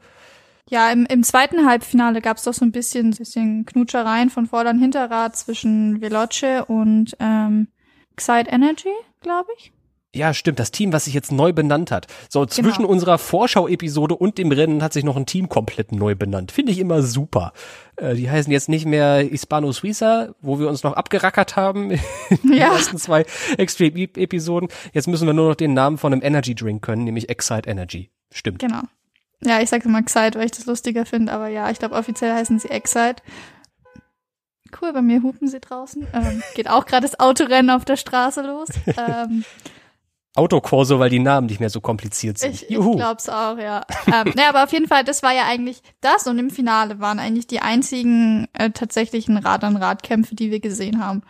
Ja, 0.70 0.90
im, 0.90 1.06
im 1.06 1.22
zweiten 1.22 1.66
Halbfinale 1.66 2.20
gab 2.20 2.36
es 2.36 2.44
doch 2.44 2.54
so 2.54 2.64
ein 2.64 2.72
bisschen, 2.72 3.10
bisschen 3.10 3.64
Knutschereien 3.64 4.30
von 4.30 4.46
Vorder- 4.46 4.70
und 4.70 4.80
Hinterrad 4.80 5.34
zwischen 5.36 6.00
Veloce 6.00 6.64
und 6.66 7.16
ähm, 7.20 7.68
Excite 8.12 8.50
Energy, 8.50 8.92
glaube 9.20 9.48
ich. 9.58 9.72
Ja, 10.14 10.32
stimmt. 10.32 10.58
Das 10.58 10.70
Team, 10.70 10.92
was 10.92 11.04
sich 11.04 11.12
jetzt 11.12 11.32
neu 11.32 11.52
benannt 11.52 11.90
hat. 11.90 12.06
So, 12.30 12.46
zwischen 12.46 12.82
genau. 12.82 12.88
unserer 12.88 13.18
Vorschau-Episode 13.18 14.16
und 14.16 14.38
dem 14.38 14.50
Rennen 14.50 14.82
hat 14.82 14.94
sich 14.94 15.04
noch 15.04 15.16
ein 15.16 15.26
Team 15.26 15.50
komplett 15.50 15.92
neu 15.92 16.14
benannt. 16.14 16.50
Finde 16.50 16.72
ich 16.72 16.78
immer 16.78 17.02
super. 17.02 17.52
Äh, 17.96 18.14
die 18.14 18.30
heißen 18.30 18.50
jetzt 18.50 18.70
nicht 18.70 18.86
mehr 18.86 19.18
Hispano 19.18 19.70
Suiza, 19.70 20.34
wo 20.40 20.58
wir 20.58 20.68
uns 20.68 20.82
noch 20.82 20.94
abgerackert 20.94 21.56
haben 21.56 21.90
in 22.30 22.38
den 22.42 22.54
ersten 22.54 22.96
zwei 22.96 23.26
Extreme-Episoden. 23.58 24.70
Jetzt 24.94 25.08
müssen 25.08 25.26
wir 25.26 25.34
nur 25.34 25.50
noch 25.50 25.56
den 25.56 25.74
Namen 25.74 25.98
von 25.98 26.12
einem 26.12 26.22
Energy 26.22 26.54
Drink 26.54 26.82
können, 26.82 27.04
nämlich 27.04 27.28
Excite 27.28 27.68
Energy. 27.68 28.10
Stimmt. 28.32 28.60
Genau. 28.60 28.82
Ja, 29.44 29.60
ich 29.60 29.68
sage 29.68 29.84
immer 29.84 30.00
Excite, 30.00 30.38
weil 30.38 30.46
ich 30.46 30.52
das 30.52 30.66
lustiger 30.66 31.04
finde, 31.06 31.32
aber 31.32 31.48
ja, 31.48 31.70
ich 31.70 31.78
glaube 31.78 31.94
offiziell 31.94 32.32
heißen 32.32 32.58
sie 32.58 32.70
Excite. 32.70 33.22
Cool, 34.80 34.92
bei 34.92 35.02
mir 35.02 35.22
hupen 35.22 35.48
sie 35.48 35.60
draußen. 35.60 36.06
Ähm, 36.12 36.42
geht 36.54 36.68
auch 36.68 36.86
gerade 36.86 37.06
das 37.06 37.20
Autorennen 37.20 37.70
auf 37.70 37.84
der 37.84 37.96
Straße 37.96 38.42
los. 38.42 38.68
Ähm, 38.98 39.44
Autokorso, 40.34 40.98
weil 40.98 41.10
die 41.10 41.18
Namen 41.18 41.46
nicht 41.46 41.58
mehr 41.58 41.70
so 41.70 41.80
kompliziert 41.80 42.38
sind. 42.38 42.54
Ich, 42.54 42.70
Juhu. 42.70 42.92
ich 42.92 42.96
glaub's 42.98 43.28
auch, 43.28 43.58
ja. 43.58 43.84
ähm, 44.06 44.32
ne, 44.36 44.48
aber 44.48 44.64
auf 44.64 44.72
jeden 44.72 44.86
Fall, 44.86 45.04
das 45.04 45.22
war 45.22 45.32
ja 45.32 45.44
eigentlich 45.46 45.82
das 46.00 46.26
und 46.26 46.38
im 46.38 46.50
Finale 46.50 47.00
waren 47.00 47.18
eigentlich 47.18 47.46
die 47.46 47.60
einzigen 47.60 48.46
äh, 48.52 48.70
tatsächlichen 48.70 49.36
Rad-an-Rad-Kämpfe, 49.36 50.34
die 50.34 50.50
wir 50.50 50.60
gesehen 50.60 51.04
haben. 51.04 51.22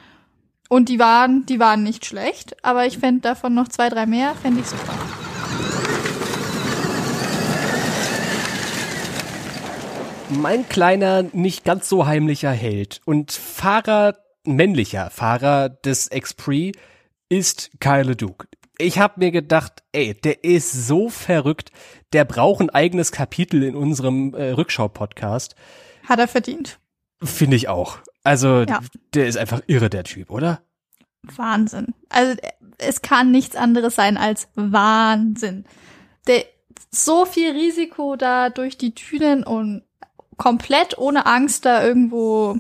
Und 0.69 0.91
die 0.91 0.99
waren, 0.99 1.47
die 1.47 1.59
waren 1.59 1.83
nicht 1.83 2.05
schlecht, 2.05 2.63
aber 2.63 2.85
ich 2.85 2.99
fände 2.99 3.23
davon 3.23 3.55
noch 3.55 3.69
zwei, 3.69 3.89
drei 3.89 4.05
mehr, 4.05 4.35
fände 4.35 4.61
ich 4.61 4.67
super. 4.67 4.93
Mein 10.29 10.69
kleiner, 10.69 11.23
nicht 11.33 11.65
ganz 11.65 11.89
so 11.89 12.07
heimlicher 12.07 12.51
Held 12.51 13.01
und 13.07 13.33
Fahrer, 13.33 14.17
männlicher 14.45 15.09
Fahrer 15.09 15.71
des 15.71 16.13
X-Prix 16.13 16.79
ist 17.31 17.71
Kyle 17.81 18.15
Duke. 18.15 18.47
Ich 18.79 18.99
habe 18.99 19.15
mir 19.17 19.31
gedacht, 19.33 19.83
ey, 19.93 20.15
der 20.15 20.45
ist 20.45 20.73
so 20.73 21.09
verrückt, 21.09 21.73
der 22.13 22.25
braucht 22.25 22.61
ein 22.61 22.71
eigenes 22.71 23.13
Kapitel 23.13 23.65
in 23.65 23.75
unserem 23.75 24.35
äh, 24.35 24.51
Rückschau-Podcast. 24.53 25.57
Hat 26.09 26.19
er 26.19 26.29
verdient. 26.29 26.79
Finde 27.23 27.57
ich 27.57 27.69
auch. 27.69 27.99
Also, 28.23 28.63
ja. 28.63 28.81
der 29.15 29.27
ist 29.27 29.37
einfach 29.37 29.63
irre, 29.67 29.91
der 29.91 30.05
Typ, 30.05 30.31
oder? 30.31 30.63
Wahnsinn. 31.23 31.95
Also, 32.09 32.41
es 32.79 33.03
kann 33.03 33.33
nichts 33.33 33.57
anderes 33.57 33.97
sein 33.97 34.17
als 34.17 34.49
Wahnsinn. 34.55 35.65
Der, 36.29 36.45
so 36.91 37.27
viel 37.27 37.51
Risiko 37.51 38.17
da 38.17 38.49
durch 38.49 38.79
die 38.79 38.95
Dünen 38.95 39.43
und 39.43 39.83
komplett 40.37 40.97
ohne 40.97 41.27
Angst 41.27 41.65
da 41.65 41.83
irgendwo, 41.83 42.59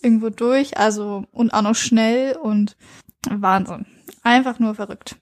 irgendwo 0.00 0.30
durch, 0.30 0.78
also, 0.78 1.24
und 1.30 1.52
auch 1.52 1.62
noch 1.62 1.76
schnell 1.76 2.36
und 2.36 2.76
Wahnsinn. 3.28 3.86
Einfach 4.22 4.58
nur 4.58 4.74
verrückt. 4.74 5.16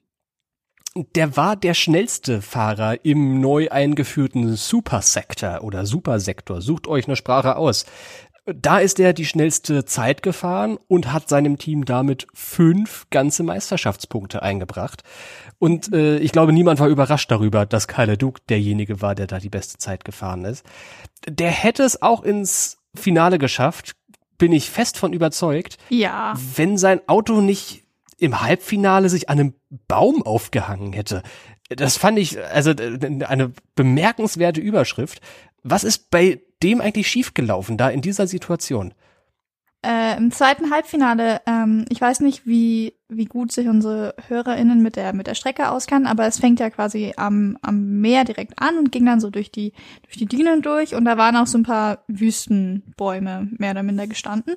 Der 0.96 1.36
war 1.36 1.56
der 1.56 1.74
schnellste 1.74 2.40
Fahrer 2.40 3.04
im 3.04 3.40
neu 3.40 3.68
eingeführten 3.68 4.54
Supersektor 4.54 5.62
oder 5.62 5.86
Supersektor. 5.86 6.60
Sucht 6.60 6.86
euch 6.86 7.06
eine 7.06 7.16
Sprache 7.16 7.56
aus. 7.56 7.84
Da 8.46 8.78
ist 8.78 9.00
er 9.00 9.12
die 9.14 9.24
schnellste 9.24 9.86
Zeit 9.86 10.22
gefahren 10.22 10.78
und 10.86 11.12
hat 11.12 11.28
seinem 11.28 11.58
Team 11.58 11.84
damit 11.86 12.26
fünf 12.34 13.06
ganze 13.10 13.42
Meisterschaftspunkte 13.42 14.42
eingebracht. 14.42 15.02
Und 15.58 15.92
äh, 15.94 16.18
ich 16.18 16.30
glaube, 16.30 16.52
niemand 16.52 16.78
war 16.78 16.88
überrascht 16.88 17.30
darüber, 17.30 17.64
dass 17.64 17.88
Kyle 17.88 18.18
Duke 18.18 18.42
derjenige 18.48 19.00
war, 19.00 19.14
der 19.14 19.26
da 19.26 19.38
die 19.38 19.48
beste 19.48 19.78
Zeit 19.78 20.04
gefahren 20.04 20.44
ist. 20.44 20.64
Der 21.26 21.50
hätte 21.50 21.82
es 21.82 22.02
auch 22.02 22.22
ins 22.22 22.78
Finale 22.94 23.38
geschafft, 23.38 23.96
bin 24.36 24.52
ich 24.52 24.70
fest 24.70 24.98
von 24.98 25.12
überzeugt. 25.12 25.78
Ja. 25.88 26.34
Wenn 26.54 26.76
sein 26.76 27.00
Auto 27.08 27.40
nicht 27.40 27.83
im 28.24 28.40
Halbfinale 28.40 29.08
sich 29.08 29.28
an 29.28 29.38
einem 29.38 29.54
Baum 29.88 30.22
aufgehangen 30.22 30.92
hätte. 30.92 31.22
Das 31.68 31.96
fand 31.96 32.18
ich, 32.18 32.38
also 32.40 32.70
eine 32.70 33.52
bemerkenswerte 33.74 34.60
Überschrift. 34.60 35.20
Was 35.62 35.84
ist 35.84 36.10
bei 36.10 36.42
dem 36.62 36.80
eigentlich 36.80 37.08
schiefgelaufen 37.08 37.76
da 37.76 37.88
in 37.88 38.02
dieser 38.02 38.26
Situation? 38.26 38.94
Äh, 39.84 40.16
Im 40.16 40.30
zweiten 40.30 40.70
Halbfinale, 40.70 41.42
ähm, 41.46 41.84
ich 41.90 42.00
weiß 42.00 42.20
nicht, 42.20 42.46
wie, 42.46 42.94
wie 43.08 43.26
gut 43.26 43.52
sich 43.52 43.68
unsere 43.68 44.14
HörerInnen 44.28 44.82
mit 44.82 44.96
der, 44.96 45.12
mit 45.12 45.26
der 45.26 45.34
Strecke 45.34 45.68
auskennen, 45.68 46.06
aber 46.06 46.26
es 46.26 46.38
fängt 46.38 46.58
ja 46.58 46.70
quasi 46.70 47.12
am, 47.18 47.58
am 47.60 48.00
Meer 48.00 48.24
direkt 48.24 48.54
an 48.62 48.78
und 48.78 48.92
ging 48.92 49.04
dann 49.04 49.20
so 49.20 49.28
durch 49.28 49.50
die, 49.50 49.74
durch 50.04 50.16
die 50.16 50.24
Dünen 50.24 50.62
durch 50.62 50.94
und 50.94 51.04
da 51.04 51.18
waren 51.18 51.36
auch 51.36 51.46
so 51.46 51.58
ein 51.58 51.64
paar 51.64 52.02
Wüstenbäume 52.08 53.48
mehr 53.58 53.72
oder 53.72 53.82
minder 53.82 54.06
gestanden. 54.06 54.54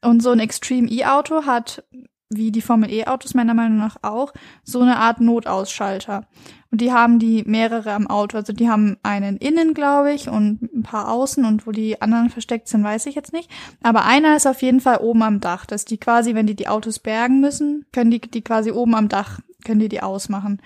Und 0.00 0.22
so 0.22 0.30
ein 0.30 0.38
Extreme 0.38 0.88
E-Auto 0.88 1.44
hat 1.44 1.82
wie 2.30 2.52
die 2.52 2.60
Formel 2.60 2.92
E-Autos 2.92 3.34
meiner 3.34 3.54
Meinung 3.54 3.78
nach 3.78 3.96
auch, 4.02 4.34
so 4.62 4.80
eine 4.80 4.98
Art 4.98 5.20
Notausschalter. 5.20 6.26
Und 6.70 6.82
die 6.82 6.92
haben 6.92 7.18
die 7.18 7.42
mehrere 7.46 7.92
am 7.92 8.06
Auto. 8.06 8.36
Also 8.36 8.52
die 8.52 8.68
haben 8.68 8.98
einen 9.02 9.38
innen, 9.38 9.72
glaube 9.72 10.12
ich, 10.12 10.28
und 10.28 10.62
ein 10.62 10.82
paar 10.82 11.10
außen 11.10 11.44
und 11.46 11.66
wo 11.66 11.72
die 11.72 12.02
anderen 12.02 12.28
versteckt 12.28 12.68
sind, 12.68 12.84
weiß 12.84 13.06
ich 13.06 13.14
jetzt 13.14 13.32
nicht. 13.32 13.50
Aber 13.82 14.04
einer 14.04 14.36
ist 14.36 14.46
auf 14.46 14.60
jeden 14.60 14.80
Fall 14.80 14.98
oben 14.98 15.22
am 15.22 15.40
Dach, 15.40 15.64
dass 15.64 15.86
die 15.86 15.96
quasi, 15.96 16.34
wenn 16.34 16.46
die 16.46 16.56
die 16.56 16.68
Autos 16.68 16.98
bergen 16.98 17.40
müssen, 17.40 17.86
können 17.92 18.10
die 18.10 18.20
die 18.20 18.42
quasi 18.42 18.70
oben 18.70 18.94
am 18.94 19.08
Dach, 19.08 19.40
können 19.64 19.80
die 19.80 19.88
die 19.88 20.02
ausmachen. 20.02 20.60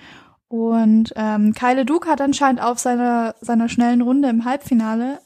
Und 0.49 1.13
ähm, 1.17 1.55
Kyle 1.55 1.85
Duke 1.85 2.11
hat 2.11 2.21
anscheinend 2.21 2.61
auf 2.61 2.79
seiner, 2.79 3.37
seiner 3.41 3.69
schnellen 3.69 4.03
Runde 4.03 4.29
im 4.29 4.45
Halbfinale 4.45 5.21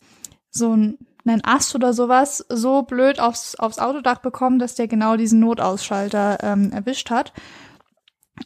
so 0.50 0.76
ein 0.76 0.99
einen 1.33 1.45
Ast 1.45 1.75
oder 1.75 1.92
sowas 1.92 2.45
so 2.49 2.83
blöd 2.83 3.21
aufs, 3.21 3.54
aufs 3.56 3.78
Autodach 3.78 4.18
bekommen, 4.18 4.59
dass 4.59 4.75
der 4.75 4.88
genau 4.88 5.16
diesen 5.16 5.40
Notausschalter 5.40 6.38
ähm, 6.42 6.73
erwischt 6.73 7.11
hat. 7.11 7.33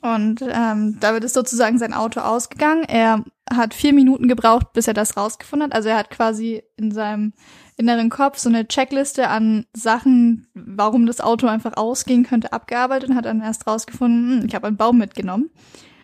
Und 0.03 0.43
ähm, 0.43 0.99
damit 1.01 1.25
ist 1.25 1.35
sozusagen 1.35 1.79
sein 1.79 1.93
Auto 1.93 2.21
ausgegangen. 2.21 2.85
Er 2.85 3.25
hat 3.53 3.75
vier 3.75 3.93
Minuten 3.93 4.29
gebraucht, 4.29 4.73
bis 4.73 4.87
er 4.87 4.95
das 4.95 5.17
rausgefunden 5.17 5.67
hat. 5.67 5.75
Also 5.75 5.89
er 5.89 5.99
hat 5.99 6.11
quasi 6.11 6.63
in 6.77 6.93
seinem 6.93 7.33
inneren 7.77 8.11
Kopf 8.11 8.39
so 8.39 8.49
eine 8.49 8.69
Checkliste 8.69 9.29
an 9.29 9.67
Sachen, 9.75 10.47
warum 10.55 11.07
das 11.07 11.21
Auto 11.21 11.49
einfach 11.49 11.77
ausgehen 11.77 12.25
könnte, 12.25 12.53
abgearbeitet 12.53 13.11
und 13.11 13.17
hat 13.17 13.25
dann 13.25 13.41
erst 13.41 13.67
rausgefunden, 13.67 14.41
hm, 14.41 14.47
ich 14.47 14.55
habe 14.55 14.69
einen 14.69 14.77
Baum 14.77 14.99
mitgenommen 14.99 15.51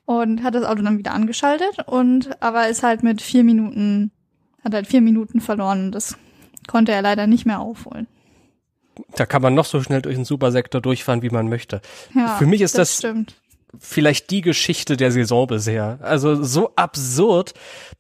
und 0.05 0.43
hat 0.43 0.55
das 0.55 0.65
Auto 0.65 0.83
dann 0.83 0.99
wieder 0.99 1.13
angeschaltet 1.13 1.87
und 1.87 2.43
aber 2.43 2.69
ist 2.69 2.83
halt 2.83 3.03
mit 3.03 3.23
vier 3.23 3.45
Minuten, 3.45 4.11
hat 4.65 4.75
halt 4.75 4.87
vier 4.87 5.03
Minuten 5.03 5.41
verloren. 5.41 5.93
Das 5.93 6.17
konnte 6.69 6.93
er 6.93 7.03
leider 7.03 7.27
nicht 7.27 7.47
mehr 7.47 7.61
aufholen. 7.61 8.07
Da 9.15 9.27
kann 9.27 9.43
man 9.43 9.55
noch 9.55 9.67
so 9.67 9.83
schnell 9.83 10.01
durch 10.03 10.15
den 10.17 10.25
Supersektor 10.25 10.81
durchfahren, 10.81 11.23
wie 11.23 11.31
man 11.31 11.49
möchte. 11.49 11.81
Ja, 12.15 12.37
Für 12.39 12.47
mich 12.47 12.63
ist 12.63 12.79
das, 12.79 12.89
das 12.89 12.99
stimmt. 12.99 13.35
vielleicht 13.79 14.31
die 14.31 14.41
Geschichte 14.41 14.97
der 14.97 15.13
Saison 15.13 15.47
bisher. 15.47 15.99
Also 16.01 16.43
so 16.43 16.73
absurd, 16.77 17.53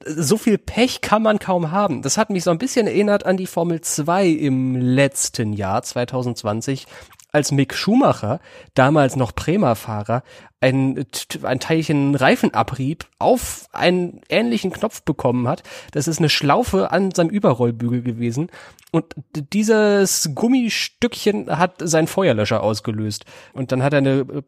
so 0.07 0.39
viel 0.39 0.57
Pech 0.57 1.03
kann 1.03 1.23
man 1.23 1.39
kaum 1.39 1.71
haben. 1.71 2.01
Das 2.01 2.17
hat 2.17 2.31
mich 2.31 2.45
so 2.45 2.51
ein 2.51 2.57
bisschen 2.57 2.87
erinnert 2.87 3.27
an 3.27 3.37
die 3.37 3.47
Formel 3.47 3.83
2 3.83 4.27
im 4.27 4.77
letzten 4.77 5.53
Jahr 5.53 5.83
2020, 5.83 6.87
als 7.33 7.52
Mick 7.52 7.75
Schumacher, 7.75 8.40
damals 8.75 9.16
noch 9.16 9.35
Prema-Fahrer, 9.35 10.23
ein, 10.61 11.04
ein 11.42 11.61
Teilchen 11.61 12.14
Reifenabrieb 12.14 13.06
auf 13.18 13.66
einen 13.73 14.23
ähnlichen 14.28 14.73
Knopf 14.73 15.02
bekommen 15.02 15.47
hat. 15.47 15.62
Das 15.92 16.09
ist 16.09 16.18
eine 16.18 16.30
Schlaufe 16.30 16.90
an 16.92 17.12
seinem 17.12 17.28
Überrollbügel 17.28 18.02
gewesen. 18.02 18.49
Und 18.90 19.14
dieses 19.52 20.30
Gummistückchen 20.35 21.59
hat 21.59 21.75
seinen 21.80 22.06
Feuerlöscher 22.06 22.62
ausgelöst. 22.62 23.26
Und 23.52 23.71
dann 23.71 23.83
hat 23.83 23.92
er 23.92 23.99
eine 23.99 24.21
äh, 24.21 24.42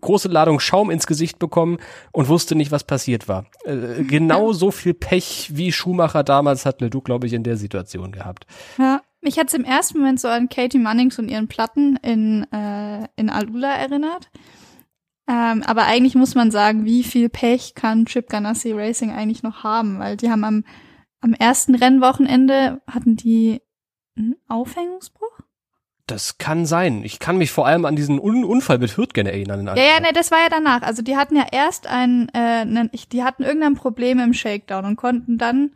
große 0.00 0.28
Ladung 0.28 0.60
Schaum 0.60 0.90
ins 0.90 1.08
Gesicht 1.08 1.40
bekommen 1.40 1.78
und 2.12 2.28
wusste 2.28 2.54
nicht, 2.54 2.70
was 2.70 2.84
passiert 2.84 3.26
war. 3.26 3.46
Äh, 3.64 4.04
genau 4.04 4.52
so 4.52 4.70
viel 4.70 4.94
Pech 4.94 5.50
wie 5.54 5.72
Schumacher 5.72 6.22
damals 6.22 6.66
hat 6.66 6.80
Ledoux, 6.80 7.02
glaube 7.02 7.26
ich, 7.26 7.32
in 7.32 7.42
der 7.42 7.56
Situation 7.56 8.12
gehabt. 8.12 8.46
Ja. 8.78 9.00
Mich 9.20 9.38
hat 9.38 9.48
es 9.48 9.54
im 9.54 9.64
ersten 9.64 9.98
Moment 9.98 10.20
so 10.20 10.28
an 10.28 10.48
Katie 10.48 10.78
Munnings 10.78 11.18
und 11.18 11.28
ihren 11.28 11.48
Platten 11.48 11.96
in, 11.96 12.50
äh, 12.52 13.08
in 13.16 13.30
Alula 13.30 13.72
erinnert. 13.74 14.30
Ähm, 15.28 15.62
aber 15.64 15.84
eigentlich 15.84 16.14
muss 16.14 16.34
man 16.34 16.50
sagen, 16.50 16.84
wie 16.84 17.02
viel 17.02 17.28
Pech 17.28 17.74
kann 17.74 18.06
Chip 18.06 18.28
Ganassi 18.28 18.72
Racing 18.72 19.12
eigentlich 19.12 19.42
noch 19.42 19.62
haben? 19.62 19.98
Weil 19.98 20.16
die 20.16 20.30
haben 20.30 20.44
am, 20.44 20.64
am 21.20 21.34
ersten 21.34 21.74
Rennwochenende 21.74 22.80
hatten 22.86 23.16
die 23.16 23.60
einen 24.16 24.36
Aufhängungsbruch? 24.48 25.40
Das 26.06 26.38
kann 26.38 26.64
sein. 26.64 27.04
Ich 27.04 27.18
kann 27.18 27.36
mich 27.36 27.50
vor 27.50 27.66
allem 27.66 27.84
an 27.84 27.94
diesen 27.94 28.18
Un 28.18 28.44
Unfall 28.44 28.78
mit 28.78 28.96
Hürtgen 28.96 29.26
erinnern. 29.26 29.66
Ja, 29.66 29.76
ja, 29.76 30.00
ne, 30.00 30.08
das 30.14 30.30
war 30.30 30.38
ja 30.38 30.48
danach. 30.48 30.80
Also 30.80 31.02
die 31.02 31.18
hatten 31.18 31.36
ja 31.36 31.44
erst 31.52 31.86
ein, 31.86 32.30
äh, 32.32 32.64
ne, 32.64 32.90
die 33.12 33.22
hatten 33.22 33.42
irgendein 33.42 33.74
Problem 33.74 34.18
im 34.18 34.32
Shakedown 34.32 34.86
und 34.86 34.96
konnten 34.96 35.36
dann 35.36 35.72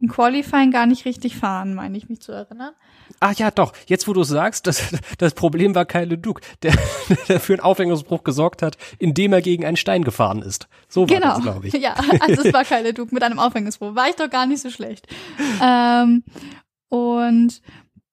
im 0.00 0.08
Qualifying 0.08 0.70
gar 0.70 0.86
nicht 0.86 1.04
richtig 1.04 1.36
fahren, 1.36 1.74
meine 1.74 1.96
ich 1.96 2.08
mich 2.08 2.20
zu 2.20 2.32
erinnern. 2.32 2.72
Ach 3.20 3.34
ja, 3.34 3.50
doch. 3.50 3.72
Jetzt, 3.86 4.08
wo 4.08 4.12
du 4.12 4.22
sagst, 4.22 4.66
das, 4.66 4.94
das 5.18 5.34
Problem 5.34 5.74
war 5.74 5.84
Kyle 5.84 6.16
Duke, 6.16 6.40
der, 6.62 6.74
der 7.28 7.38
für 7.38 7.52
einen 7.52 7.60
Aufhängungsbruch 7.60 8.24
gesorgt 8.24 8.62
hat, 8.62 8.78
indem 8.98 9.32
er 9.32 9.42
gegen 9.42 9.64
einen 9.64 9.76
Stein 9.76 10.04
gefahren 10.04 10.42
ist. 10.42 10.68
So 10.88 11.02
war 11.02 11.18
genau. 11.18 11.34
das, 11.34 11.42
glaube 11.42 11.68
ich. 11.68 11.74
Ja, 11.80 11.94
also 12.20 12.42
es 12.42 12.52
war 12.52 12.64
Kyle 12.64 12.92
Duke 12.92 13.14
mit 13.14 13.22
einem 13.22 13.38
Aufhängungsbruch. 13.38 13.94
War 13.94 14.08
ich 14.08 14.16
doch 14.16 14.30
gar 14.30 14.46
nicht 14.46 14.62
so 14.62 14.70
schlecht. 14.70 15.06
Ähm, 15.62 16.24
und 16.88 17.62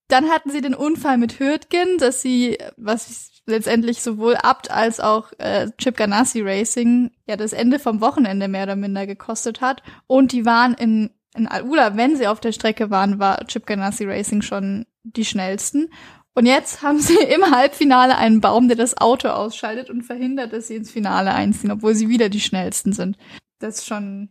dann 0.08 0.30
hatten 0.30 0.52
sie 0.52 0.62
den 0.62 0.74
Unfall 0.76 1.18
mit 1.18 1.40
Hürtgen, 1.40 1.98
dass 2.00 2.22
sie, 2.22 2.58
was 2.78 3.32
letztendlich 3.46 4.02
sowohl 4.02 4.36
Abt 4.36 4.72
als 4.72 5.00
auch 5.00 5.32
äh, 5.38 5.70
Chip 5.78 5.98
Ganassi 5.98 6.42
Racing 6.42 7.12
ja 7.26 7.38
das 7.38 7.54
Ende 7.54 7.80
vom 7.80 8.02
Wochenende 8.02 8.48
mehr 8.48 8.64
oder 8.64 8.76
minder 8.76 9.08
gekostet 9.08 9.62
hat. 9.62 9.82
Und 10.06 10.32
die 10.32 10.46
waren 10.46 10.74
in 10.74 11.10
in 11.38 11.48
Al-Ula, 11.48 11.96
wenn 11.96 12.16
sie 12.16 12.28
auf 12.28 12.40
der 12.40 12.52
Strecke 12.52 12.90
waren, 12.90 13.20
war 13.20 13.46
Chip 13.48 13.66
Ganassi 13.66 14.06
Racing 14.06 14.42
schon 14.42 14.86
die 15.04 15.26
schnellsten. 15.26 15.90
Und 16.34 16.46
jetzt 16.46 16.84
haben 16.84 17.00
sie 17.00 17.18
im 17.18 17.50
Halbfinale 17.50 18.18
einen 18.18 18.42
Baum, 18.42 18.68
der 18.68 18.78
das 18.78 18.98
Auto 18.98 19.30
ausschaltet 19.30 19.90
und 19.90 20.04
verhindert, 20.04 20.54
dass 20.54 20.68
sie 20.68 20.76
ins 20.76 20.92
Finale 20.92 21.34
einziehen, 21.34 21.72
obwohl 21.72 21.96
sie 21.96 22.10
wieder 22.10 22.30
die 22.30 22.42
schnellsten 22.42 22.94
sind. 22.94 23.18
Das 23.60 23.80
ist 23.80 23.88
schon, 23.88 24.30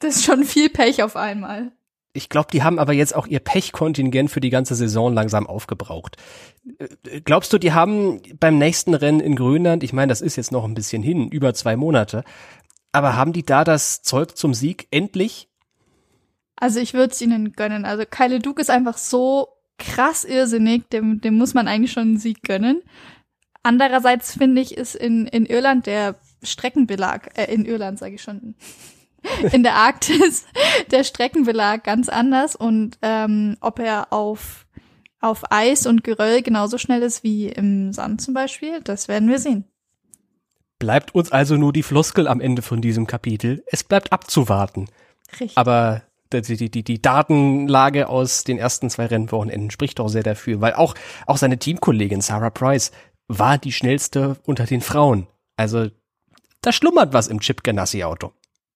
das 0.00 0.16
ist 0.16 0.24
schon 0.24 0.44
viel 0.44 0.70
Pech 0.70 1.02
auf 1.02 1.16
einmal. 1.16 1.72
Ich 2.12 2.28
glaube, 2.28 2.48
die 2.52 2.64
haben 2.64 2.80
aber 2.80 2.92
jetzt 2.92 3.14
auch 3.14 3.28
ihr 3.28 3.38
Pechkontingent 3.38 4.30
für 4.30 4.40
die 4.40 4.50
ganze 4.50 4.74
Saison 4.74 5.14
langsam 5.14 5.46
aufgebraucht. 5.46 6.16
Äh, 6.78 7.20
glaubst 7.20 7.52
du, 7.52 7.58
die 7.58 7.72
haben 7.72 8.20
beim 8.40 8.58
nächsten 8.58 8.94
Rennen 8.94 9.20
in 9.20 9.36
Grönland, 9.36 9.84
ich 9.84 9.92
meine, 9.92 10.10
das 10.10 10.20
ist 10.20 10.34
jetzt 10.34 10.50
noch 10.50 10.64
ein 10.64 10.74
bisschen 10.74 11.02
hin, 11.04 11.28
über 11.28 11.54
zwei 11.54 11.76
Monate, 11.76 12.24
aber 12.90 13.14
haben 13.16 13.32
die 13.32 13.44
da 13.44 13.62
das 13.62 14.02
Zeug 14.02 14.36
zum 14.36 14.54
Sieg 14.54 14.88
endlich? 14.90 15.49
Also 16.60 16.78
ich 16.78 16.94
würde 16.94 17.12
es 17.12 17.20
ihnen 17.20 17.52
gönnen. 17.52 17.84
Also 17.84 18.04
Kyle 18.08 18.38
Duke 18.38 18.60
ist 18.60 18.70
einfach 18.70 18.98
so 18.98 19.48
krass 19.78 20.24
irrsinnig, 20.24 20.88
dem, 20.90 21.20
dem 21.20 21.34
muss 21.34 21.54
man 21.54 21.66
eigentlich 21.66 21.92
schon 21.92 22.02
einen 22.02 22.18
Sieg 22.18 22.42
gönnen. 22.42 22.82
Andererseits 23.62 24.34
finde 24.34 24.60
ich, 24.60 24.76
ist 24.76 24.94
in, 24.94 25.26
in 25.26 25.46
Irland 25.46 25.86
der 25.86 26.16
Streckenbelag, 26.42 27.36
äh, 27.36 27.52
in 27.52 27.64
Irland 27.64 27.98
sage 27.98 28.14
ich 28.14 28.22
schon, 28.22 28.54
in 29.52 29.62
der 29.62 29.74
Arktis 29.74 30.46
der 30.90 31.02
Streckenbelag 31.02 31.82
ganz 31.82 32.08
anders 32.08 32.56
und 32.56 32.98
ähm, 33.02 33.56
ob 33.60 33.78
er 33.78 34.12
auf, 34.12 34.66
auf 35.20 35.50
Eis 35.50 35.86
und 35.86 36.04
Geröll 36.04 36.42
genauso 36.42 36.78
schnell 36.78 37.02
ist 37.02 37.24
wie 37.24 37.48
im 37.48 37.92
Sand 37.92 38.20
zum 38.20 38.34
Beispiel, 38.34 38.80
das 38.82 39.08
werden 39.08 39.28
wir 39.28 39.38
sehen. 39.38 39.64
Bleibt 40.78 41.14
uns 41.14 41.32
also 41.32 41.56
nur 41.56 41.74
die 41.74 41.82
Floskel 41.82 42.26
am 42.26 42.40
Ende 42.40 42.62
von 42.62 42.80
diesem 42.80 43.06
Kapitel. 43.06 43.62
Es 43.66 43.84
bleibt 43.84 44.12
abzuwarten. 44.12 44.88
Richtig. 45.32 45.58
Aber 45.58 46.02
die, 46.32 46.56
die, 46.56 46.70
die, 46.70 46.82
die 46.82 47.02
Datenlage 47.02 48.08
aus 48.08 48.44
den 48.44 48.58
ersten 48.58 48.90
zwei 48.90 49.06
Rennwochenenden 49.06 49.70
spricht 49.70 49.98
doch 49.98 50.08
sehr 50.08 50.22
dafür, 50.22 50.60
weil 50.60 50.74
auch, 50.74 50.94
auch 51.26 51.36
seine 51.36 51.58
Teamkollegin 51.58 52.20
Sarah 52.20 52.50
Price 52.50 52.92
war 53.28 53.58
die 53.58 53.72
schnellste 53.72 54.36
unter 54.44 54.64
den 54.64 54.80
Frauen. 54.80 55.26
Also 55.56 55.88
da 56.62 56.72
schlummert 56.72 57.12
was 57.12 57.28
im 57.28 57.40
Chip 57.40 57.62
Ganassi 57.62 58.02
Auto. 58.02 58.32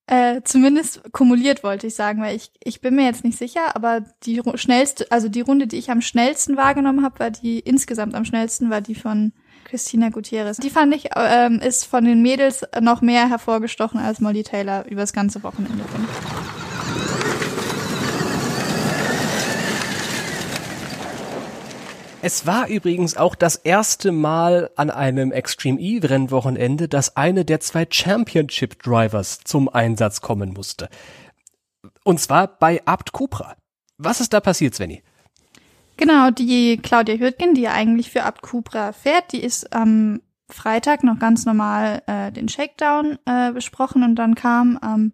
Äh, 0.07 0.43
zumindest 0.45 1.01
kumuliert 1.13 1.65
wollte 1.65 1.87
ich 1.87 1.95
sagen, 1.95 2.21
weil 2.21 2.37
ich, 2.37 2.51
ich 2.63 2.83
bin 2.83 2.95
mir 2.95 3.07
jetzt 3.07 3.25
nicht 3.25 3.39
sicher, 3.39 3.75
aber 3.75 4.03
die 4.25 4.43
schnellste, 4.57 5.11
also 5.11 5.29
die 5.29 5.41
Runde, 5.41 5.67
die 5.67 5.79
ich 5.79 5.91
am 5.91 6.03
schnellsten 6.03 6.59
wahrgenommen 6.59 7.03
habe, 7.03 7.19
war 7.21 7.31
die 7.31 7.59
insgesamt 7.59 8.15
am 8.15 8.27
schnellsten, 8.27 8.69
war 8.69 8.83
die 8.83 8.95
von 8.95 9.33
Christina 9.65 10.11
Gutierrez. 10.11 10.59
Die 10.59 10.69
fand 10.69 10.95
ich, 10.95 11.09
ähm, 11.17 11.59
ist 11.59 11.87
von 11.87 12.05
den 12.05 12.21
Mädels 12.21 12.67
noch 12.81 13.01
mehr 13.01 13.31
hervorgestochen 13.31 13.99
als 13.99 14.21
Molly 14.21 14.43
Taylor 14.43 14.85
übers 14.87 15.15
ganze 15.15 15.43
Wochenende. 15.43 15.85
Finde 15.85 16.09
Es 22.27 22.47
war 22.47 22.69
übrigens 22.69 23.19
auch 23.19 23.35
das 23.35 23.55
erste 23.55 24.11
Mal 24.11 24.71
an 24.77 24.89
einem 24.89 25.31
Extreme 25.31 25.79
E 25.79 26.01
Rennwochenende, 26.03 26.89
dass 26.89 27.19
eine 27.19 27.45
der 27.45 27.61
zwei 27.61 27.87
Championship 27.91 28.83
Drivers 28.83 29.41
zum 29.45 29.69
Einsatz 29.69 30.23
kommen 30.23 30.55
musste. 30.55 30.89
Und 32.03 32.19
zwar 32.19 32.47
bei 32.47 32.81
Abt 32.87 33.13
Cupra. 33.13 33.57
Was 33.99 34.23
ist 34.23 34.33
da 34.33 34.41
passiert, 34.41 34.75
Svenny? 34.75 35.03
Genau, 35.99 36.31
die 36.31 36.79
Claudia 36.79 37.17
Hürtgen, 37.17 37.53
die 37.53 37.61
ja 37.61 37.73
eigentlich 37.73 38.11
für 38.11 38.23
Abt 38.23 38.41
Cupra 38.41 38.95
fährt, 38.95 39.33
die 39.33 39.43
ist 39.43 39.75
am 39.75 40.23
Freitag 40.49 41.05
noch 41.05 41.19
ganz 41.19 41.45
normal 41.45 42.01
äh, 42.07 42.33
den 42.33 42.49
Shakedown 42.49 43.19
äh, 43.27 43.53
besprochen 43.53 44.03
und 44.03 44.15
dann 44.15 44.35
kam 44.35 44.79
am 44.79 45.13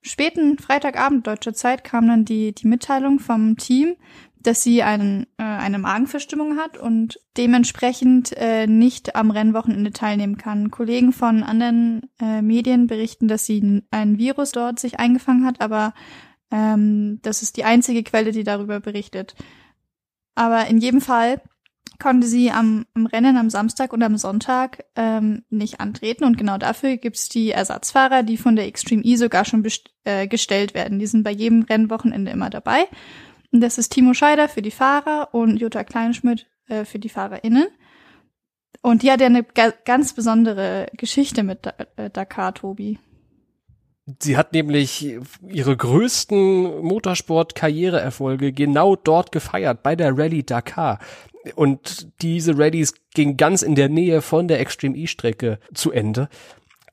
späten 0.00 0.58
Freitagabend 0.58 1.26
deutscher 1.26 1.52
Zeit 1.52 1.84
kam 1.84 2.08
dann 2.08 2.24
die 2.24 2.54
die 2.54 2.68
Mitteilung 2.68 3.18
vom 3.18 3.58
Team, 3.58 3.96
dass 4.48 4.62
sie 4.62 4.82
einen, 4.82 5.24
äh, 5.36 5.42
eine 5.42 5.78
Magenverstimmung 5.78 6.56
hat 6.56 6.78
und 6.78 7.20
dementsprechend 7.36 8.34
äh, 8.34 8.66
nicht 8.66 9.14
am 9.14 9.30
Rennwochenende 9.30 9.92
teilnehmen 9.92 10.38
kann. 10.38 10.70
Kollegen 10.70 11.12
von 11.12 11.42
anderen 11.42 12.08
äh, 12.18 12.40
Medien 12.40 12.86
berichten, 12.86 13.28
dass 13.28 13.44
sie 13.44 13.82
ein 13.90 14.16
Virus 14.16 14.52
dort 14.52 14.78
sich 14.78 14.98
eingefangen 14.98 15.44
hat, 15.44 15.60
aber 15.60 15.92
ähm, 16.50 17.18
das 17.20 17.42
ist 17.42 17.58
die 17.58 17.64
einzige 17.64 18.02
Quelle, 18.02 18.32
die 18.32 18.42
darüber 18.42 18.80
berichtet. 18.80 19.34
Aber 20.34 20.66
in 20.66 20.78
jedem 20.78 21.02
Fall 21.02 21.42
konnte 21.98 22.26
sie 22.26 22.50
am, 22.50 22.86
am 22.94 23.04
Rennen 23.04 23.36
am 23.36 23.50
Samstag 23.50 23.92
und 23.92 24.02
am 24.02 24.16
Sonntag 24.16 24.82
ähm, 24.96 25.42
nicht 25.50 25.78
antreten 25.78 26.24
und 26.24 26.38
genau 26.38 26.56
dafür 26.56 26.96
gibt's 26.96 27.28
die 27.28 27.50
Ersatzfahrer, 27.50 28.22
die 28.22 28.38
von 28.38 28.56
der 28.56 28.66
Extreme 28.66 29.04
E 29.04 29.16
sogar 29.16 29.44
schon 29.44 29.62
äh, 30.04 30.26
gestellt 30.26 30.72
werden. 30.72 30.98
Die 30.98 31.06
sind 31.06 31.22
bei 31.22 31.32
jedem 31.32 31.64
Rennwochenende 31.64 32.30
immer 32.30 32.48
dabei 32.48 32.86
das 33.50 33.78
ist 33.78 33.90
Timo 33.90 34.14
Scheider 34.14 34.48
für 34.48 34.62
die 34.62 34.70
Fahrer 34.70 35.28
und 35.32 35.56
Jutta 35.56 35.84
Kleinschmidt 35.84 36.46
äh, 36.68 36.84
für 36.84 36.98
die 36.98 37.08
FahrerInnen. 37.08 37.66
Und 38.82 39.02
die 39.02 39.10
hat 39.10 39.20
ja 39.20 39.26
eine 39.26 39.42
ga 39.42 39.72
ganz 39.84 40.12
besondere 40.12 40.86
Geschichte 40.96 41.42
mit 41.42 41.66
da 41.66 41.74
äh, 41.96 42.10
Dakar, 42.10 42.54
Tobi. 42.54 42.98
Sie 44.20 44.36
hat 44.36 44.54
nämlich 44.54 45.18
ihre 45.46 45.76
größten 45.76 46.80
Motorsport-Karriereerfolge 46.82 48.52
genau 48.52 48.96
dort 48.96 49.32
gefeiert, 49.32 49.82
bei 49.82 49.96
der 49.96 50.16
Rallye 50.16 50.44
Dakar. 50.44 50.98
Und 51.54 52.08
diese 52.22 52.58
Rallyes 52.58 52.94
ging 53.14 53.36
ganz 53.36 53.62
in 53.62 53.74
der 53.74 53.88
Nähe 53.88 54.22
von 54.22 54.48
der 54.48 54.60
Extreme 54.60 54.96
E-Strecke 54.96 55.58
zu 55.74 55.92
Ende. 55.92 56.28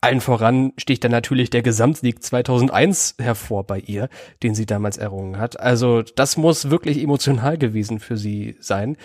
Allen 0.00 0.20
voran 0.20 0.72
sticht 0.76 1.04
dann 1.04 1.10
natürlich 1.10 1.50
der 1.50 1.62
Gesamtsieg 1.62 2.22
2001 2.22 3.16
hervor 3.18 3.64
bei 3.64 3.78
ihr, 3.78 4.08
den 4.42 4.54
sie 4.54 4.66
damals 4.66 4.98
errungen 4.98 5.38
hat. 5.38 5.58
Also 5.58 6.02
das 6.02 6.36
muss 6.36 6.70
wirklich 6.70 7.02
emotional 7.02 7.58
gewesen 7.58 7.98
für 8.00 8.16
sie 8.16 8.56
sein. 8.60 8.96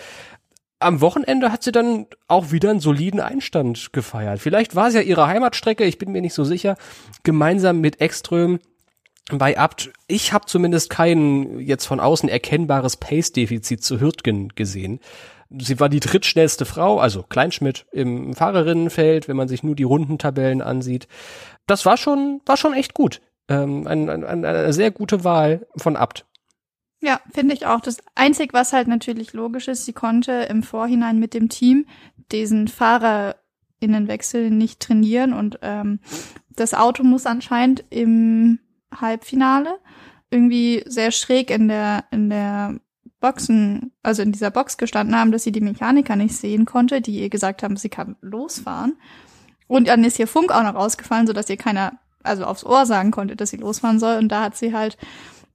Am 0.80 1.00
Wochenende 1.00 1.52
hat 1.52 1.62
sie 1.62 1.72
dann 1.72 2.06
auch 2.26 2.50
wieder 2.50 2.70
einen 2.70 2.80
soliden 2.80 3.20
Einstand 3.20 3.92
gefeiert. 3.92 4.40
Vielleicht 4.40 4.74
war 4.74 4.88
es 4.88 4.94
ja 4.94 5.00
ihre 5.00 5.28
Heimatstrecke, 5.28 5.84
ich 5.84 5.98
bin 5.98 6.10
mir 6.10 6.20
nicht 6.20 6.34
so 6.34 6.44
sicher. 6.44 6.76
Gemeinsam 7.22 7.80
mit 7.80 8.00
Ekström 8.00 8.58
bei 9.30 9.56
Abt, 9.56 9.92
ich 10.08 10.32
habe 10.32 10.46
zumindest 10.46 10.90
kein 10.90 11.60
jetzt 11.60 11.86
von 11.86 12.00
außen 12.00 12.28
erkennbares 12.28 12.96
Pace-Defizit 12.96 13.84
zu 13.84 14.00
Hürtgen 14.00 14.48
gesehen 14.56 14.98
sie 15.58 15.80
war 15.80 15.88
die 15.88 16.00
drittschnellste 16.00 16.64
Frau, 16.64 16.98
also 16.98 17.22
Kleinschmidt 17.22 17.86
im 17.92 18.34
Fahrerinnenfeld, 18.34 19.28
wenn 19.28 19.36
man 19.36 19.48
sich 19.48 19.62
nur 19.62 19.74
die 19.74 19.82
Rundentabellen 19.82 20.62
ansieht. 20.62 21.08
Das 21.66 21.86
war 21.86 21.96
schon, 21.96 22.40
war 22.46 22.56
schon 22.56 22.74
echt 22.74 22.94
gut. 22.94 23.20
Ähm, 23.48 23.86
ein, 23.86 24.08
ein, 24.08 24.44
eine 24.44 24.72
sehr 24.72 24.90
gute 24.90 25.24
Wahl 25.24 25.66
von 25.76 25.96
Abt. 25.96 26.26
Ja, 27.00 27.20
finde 27.32 27.54
ich 27.54 27.66
auch. 27.66 27.80
Das 27.80 27.98
Einzige, 28.14 28.52
was 28.52 28.72
halt 28.72 28.86
natürlich 28.86 29.32
logisch 29.32 29.66
ist, 29.66 29.84
sie 29.84 29.92
konnte 29.92 30.32
im 30.48 30.62
Vorhinein 30.62 31.18
mit 31.18 31.34
dem 31.34 31.48
Team 31.48 31.86
diesen 32.30 32.68
Fahrerinnenwechsel 32.68 34.50
nicht 34.50 34.80
trainieren 34.80 35.32
und 35.32 35.58
ähm, 35.62 35.98
das 36.50 36.74
Auto 36.74 37.02
muss 37.02 37.26
anscheinend 37.26 37.84
im 37.90 38.60
Halbfinale 38.94 39.78
irgendwie 40.30 40.82
sehr 40.86 41.10
schräg 41.10 41.50
in 41.50 41.68
der 41.68 42.04
in 42.10 42.30
der 42.30 42.76
Boxen, 43.22 43.92
also 44.02 44.20
in 44.20 44.32
dieser 44.32 44.50
Box 44.50 44.76
gestanden 44.76 45.16
haben, 45.16 45.32
dass 45.32 45.44
sie 45.44 45.52
die 45.52 45.62
Mechaniker 45.62 46.16
nicht 46.16 46.36
sehen 46.36 46.66
konnte, 46.66 47.00
die 47.00 47.20
ihr 47.20 47.30
gesagt 47.30 47.62
haben, 47.62 47.76
sie 47.76 47.88
kann 47.88 48.16
losfahren. 48.20 48.98
Und 49.66 49.88
dann 49.88 50.04
ist 50.04 50.18
ihr 50.18 50.26
Funk 50.26 50.52
auch 50.52 50.62
noch 50.62 50.74
rausgefallen, 50.74 51.26
sodass 51.26 51.48
ihr 51.48 51.56
keiner, 51.56 51.98
also 52.22 52.44
aufs 52.44 52.64
Ohr 52.66 52.84
sagen 52.84 53.10
konnte, 53.10 53.36
dass 53.36 53.48
sie 53.48 53.56
losfahren 53.56 53.98
soll. 53.98 54.18
Und 54.18 54.28
da 54.28 54.42
hat 54.42 54.56
sie 54.56 54.74
halt 54.74 54.98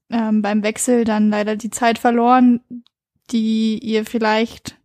ähm, 0.09 0.41
beim 0.41 0.63
Wechsel 0.63 1.03
dann 1.03 1.29
leider 1.29 1.55
die 1.55 1.69
Zeit 1.69 1.99
verloren, 1.99 2.61
die 3.29 3.77
ihr 3.77 4.05
vielleicht 4.05 4.77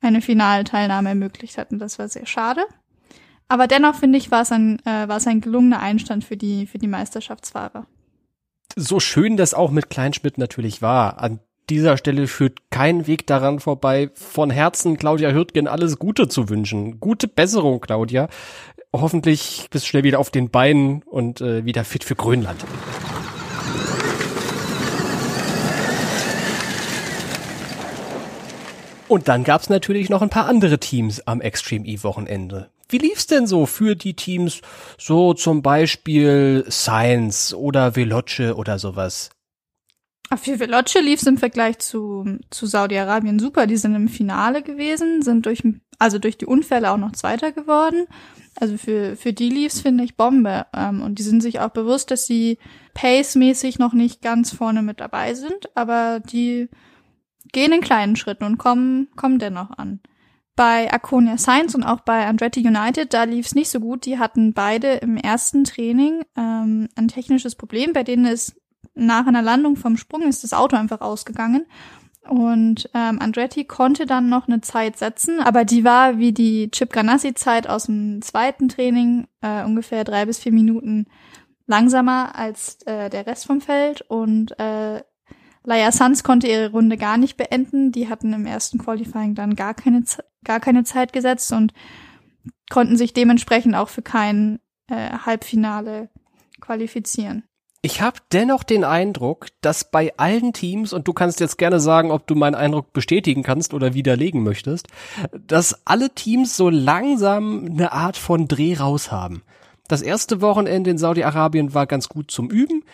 eine 0.00 0.22
Finalteilnahme 0.22 1.10
ermöglicht 1.10 1.58
hat. 1.58 1.72
Und 1.72 1.78
das 1.80 1.98
war 1.98 2.08
sehr 2.08 2.24
schade. 2.24 2.64
Aber 3.48 3.66
dennoch 3.66 3.96
finde 3.96 4.16
ich, 4.16 4.30
war 4.30 4.42
es 4.42 4.52
ein, 4.52 4.78
äh, 4.86 5.06
ein 5.08 5.40
gelungener 5.40 5.80
Einstand 5.80 6.24
für 6.24 6.36
die, 6.36 6.66
für 6.66 6.78
die 6.78 6.86
Meisterschaftsfahrer. 6.86 7.86
So 8.76 9.00
schön 9.00 9.36
das 9.36 9.52
auch 9.52 9.72
mit 9.72 9.90
Kleinschmidt 9.90 10.38
natürlich 10.38 10.80
war. 10.80 11.18
An 11.18 11.40
dieser 11.70 11.96
Stelle 11.96 12.26
führt 12.26 12.58
kein 12.70 13.06
Weg 13.06 13.26
daran 13.26 13.60
vorbei, 13.60 14.10
von 14.14 14.50
Herzen 14.50 14.98
Claudia 14.98 15.30
Hürtgen 15.30 15.68
alles 15.68 15.98
Gute 15.98 16.28
zu 16.28 16.48
wünschen. 16.48 17.00
Gute 17.00 17.28
Besserung, 17.28 17.80
Claudia. 17.80 18.28
Hoffentlich 18.92 19.68
bist 19.70 19.84
du 19.84 19.88
schnell 19.88 20.02
wieder 20.02 20.18
auf 20.18 20.30
den 20.30 20.50
Beinen 20.50 21.02
und 21.04 21.40
äh, 21.40 21.64
wieder 21.64 21.84
fit 21.84 22.02
für 22.02 22.16
Grönland. 22.16 22.64
Und 29.06 29.28
dann 29.28 29.44
gab's 29.44 29.68
natürlich 29.68 30.08
noch 30.08 30.22
ein 30.22 30.30
paar 30.30 30.46
andere 30.46 30.78
Teams 30.78 31.26
am 31.26 31.40
Extreme 31.40 31.86
E 31.86 32.02
Wochenende. 32.02 32.70
Wie 32.88 32.98
lief's 32.98 33.28
denn 33.28 33.46
so 33.46 33.66
für 33.66 33.94
die 33.94 34.14
Teams, 34.14 34.60
so 34.98 35.34
zum 35.34 35.62
Beispiel 35.62 36.64
Science 36.68 37.54
oder 37.54 37.94
Veloce 37.94 38.52
oder 38.54 38.78
sowas? 38.80 39.30
Für 40.36 40.60
Veloce 40.60 41.00
lief 41.02 41.20
es 41.20 41.26
im 41.26 41.38
Vergleich 41.38 41.80
zu, 41.80 42.38
zu 42.50 42.66
Saudi-Arabien 42.66 43.40
super. 43.40 43.66
Die 43.66 43.76
sind 43.76 43.96
im 43.96 44.08
Finale 44.08 44.62
gewesen, 44.62 45.22
sind 45.22 45.44
durch, 45.44 45.62
also 45.98 46.18
durch 46.18 46.38
die 46.38 46.46
Unfälle 46.46 46.92
auch 46.92 46.98
noch 46.98 47.12
Zweiter 47.12 47.50
geworden. 47.50 48.06
Also 48.54 48.76
für, 48.76 49.16
für 49.16 49.32
die 49.32 49.48
lief's 49.48 49.80
finde 49.80 50.04
ich 50.04 50.16
Bombe. 50.16 50.66
Ähm, 50.72 51.02
und 51.02 51.18
die 51.18 51.24
sind 51.24 51.42
sich 51.42 51.58
auch 51.58 51.70
bewusst, 51.70 52.12
dass 52.12 52.26
sie 52.26 52.58
pace-mäßig 52.94 53.78
noch 53.80 53.92
nicht 53.92 54.22
ganz 54.22 54.52
vorne 54.52 54.82
mit 54.82 55.00
dabei 55.00 55.34
sind, 55.34 55.74
aber 55.74 56.20
die 56.20 56.68
gehen 57.52 57.72
in 57.72 57.80
kleinen 57.80 58.16
Schritten 58.16 58.44
und 58.44 58.58
kommen, 58.58 59.08
kommen 59.16 59.38
dennoch 59.38 59.70
an. 59.70 60.00
Bei 60.54 60.92
Akonia 60.92 61.38
Science 61.38 61.74
und 61.74 61.84
auch 61.84 62.00
bei 62.00 62.26
Andretti 62.26 62.60
United, 62.60 63.14
da 63.14 63.24
lief's 63.24 63.54
nicht 63.54 63.70
so 63.70 63.80
gut. 63.80 64.04
Die 64.04 64.18
hatten 64.18 64.52
beide 64.52 64.94
im 64.94 65.16
ersten 65.16 65.64
Training 65.64 66.22
ähm, 66.36 66.88
ein 66.96 67.08
technisches 67.08 67.54
Problem, 67.54 67.92
bei 67.92 68.04
denen 68.04 68.26
es 68.26 68.59
nach 68.94 69.26
einer 69.26 69.42
Landung 69.42 69.76
vom 69.76 69.96
Sprung 69.96 70.22
ist 70.22 70.44
das 70.44 70.52
Auto 70.52 70.76
einfach 70.76 71.00
ausgegangen. 71.00 71.66
Und 72.28 72.90
ähm, 72.94 73.18
Andretti 73.20 73.64
konnte 73.64 74.06
dann 74.06 74.28
noch 74.28 74.46
eine 74.46 74.60
Zeit 74.60 74.98
setzen, 74.98 75.40
aber 75.40 75.64
die 75.64 75.84
war 75.84 76.18
wie 76.18 76.32
die 76.32 76.70
Chip 76.70 76.92
Ganassi-Zeit 76.92 77.68
aus 77.68 77.86
dem 77.86 78.20
zweiten 78.20 78.68
Training 78.68 79.26
äh, 79.40 79.64
ungefähr 79.64 80.04
drei 80.04 80.26
bis 80.26 80.38
vier 80.38 80.52
Minuten 80.52 81.06
langsamer 81.66 82.36
als 82.36 82.82
äh, 82.82 83.08
der 83.08 83.26
Rest 83.26 83.46
vom 83.46 83.60
Feld. 83.60 84.02
Und 84.02 84.58
äh, 84.60 85.02
Laia 85.64 85.92
Sanz 85.92 86.22
konnte 86.22 86.46
ihre 86.46 86.70
Runde 86.70 86.96
gar 86.96 87.16
nicht 87.16 87.36
beenden. 87.36 87.90
Die 87.90 88.08
hatten 88.08 88.32
im 88.32 88.46
ersten 88.46 88.78
Qualifying 88.78 89.34
dann 89.34 89.56
gar 89.56 89.74
keine, 89.74 90.04
gar 90.44 90.60
keine 90.60 90.84
Zeit 90.84 91.12
gesetzt 91.12 91.52
und 91.52 91.72
konnten 92.70 92.96
sich 92.96 93.12
dementsprechend 93.12 93.74
auch 93.74 93.88
für 93.88 94.02
kein 94.02 94.60
äh, 94.88 95.10
Halbfinale 95.24 96.10
qualifizieren. 96.60 97.44
Ich 97.82 98.02
habe 98.02 98.18
dennoch 98.30 98.62
den 98.62 98.84
Eindruck, 98.84 99.46
dass 99.62 99.84
bei 99.84 100.12
allen 100.18 100.52
Teams, 100.52 100.92
und 100.92 101.08
du 101.08 101.14
kannst 101.14 101.40
jetzt 101.40 101.56
gerne 101.56 101.80
sagen, 101.80 102.10
ob 102.10 102.26
du 102.26 102.34
meinen 102.34 102.54
Eindruck 102.54 102.92
bestätigen 102.92 103.42
kannst 103.42 103.72
oder 103.72 103.94
widerlegen 103.94 104.42
möchtest, 104.42 104.88
dass 105.46 105.86
alle 105.86 106.10
Teams 106.10 106.58
so 106.58 106.68
langsam 106.68 107.66
eine 107.70 107.92
Art 107.92 108.18
von 108.18 108.48
Dreh 108.48 108.76
raus 108.76 109.10
haben. 109.10 109.42
Das 109.88 110.02
erste 110.02 110.42
Wochenende 110.42 110.90
in 110.90 110.98
Saudi-Arabien 110.98 111.72
war 111.72 111.86
ganz 111.86 112.10
gut 112.10 112.30
zum 112.30 112.50
Üben. 112.50 112.84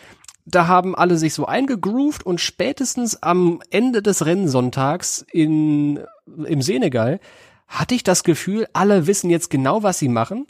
Da 0.45 0.69
haben 0.69 0.95
alle 0.95 1.19
sich 1.19 1.35
so 1.35 1.47
eingegroovt 1.47 2.25
und 2.25 2.41
spätestens 2.41 3.21
am 3.21 3.61
Ende 3.71 4.03
des 4.03 4.25
Rennsonntags 4.25 5.27
in, 5.33 5.99
im 6.45 6.63
Senegal 6.63 7.19
hatte 7.67 7.97
ich 7.97 8.05
das 8.05 8.23
Gefühl, 8.23 8.69
alle 8.73 9.09
wissen 9.09 9.31
jetzt 9.31 9.51
genau, 9.51 9.83
was 9.83 9.99
sie 9.99 10.09
machen 10.09 10.47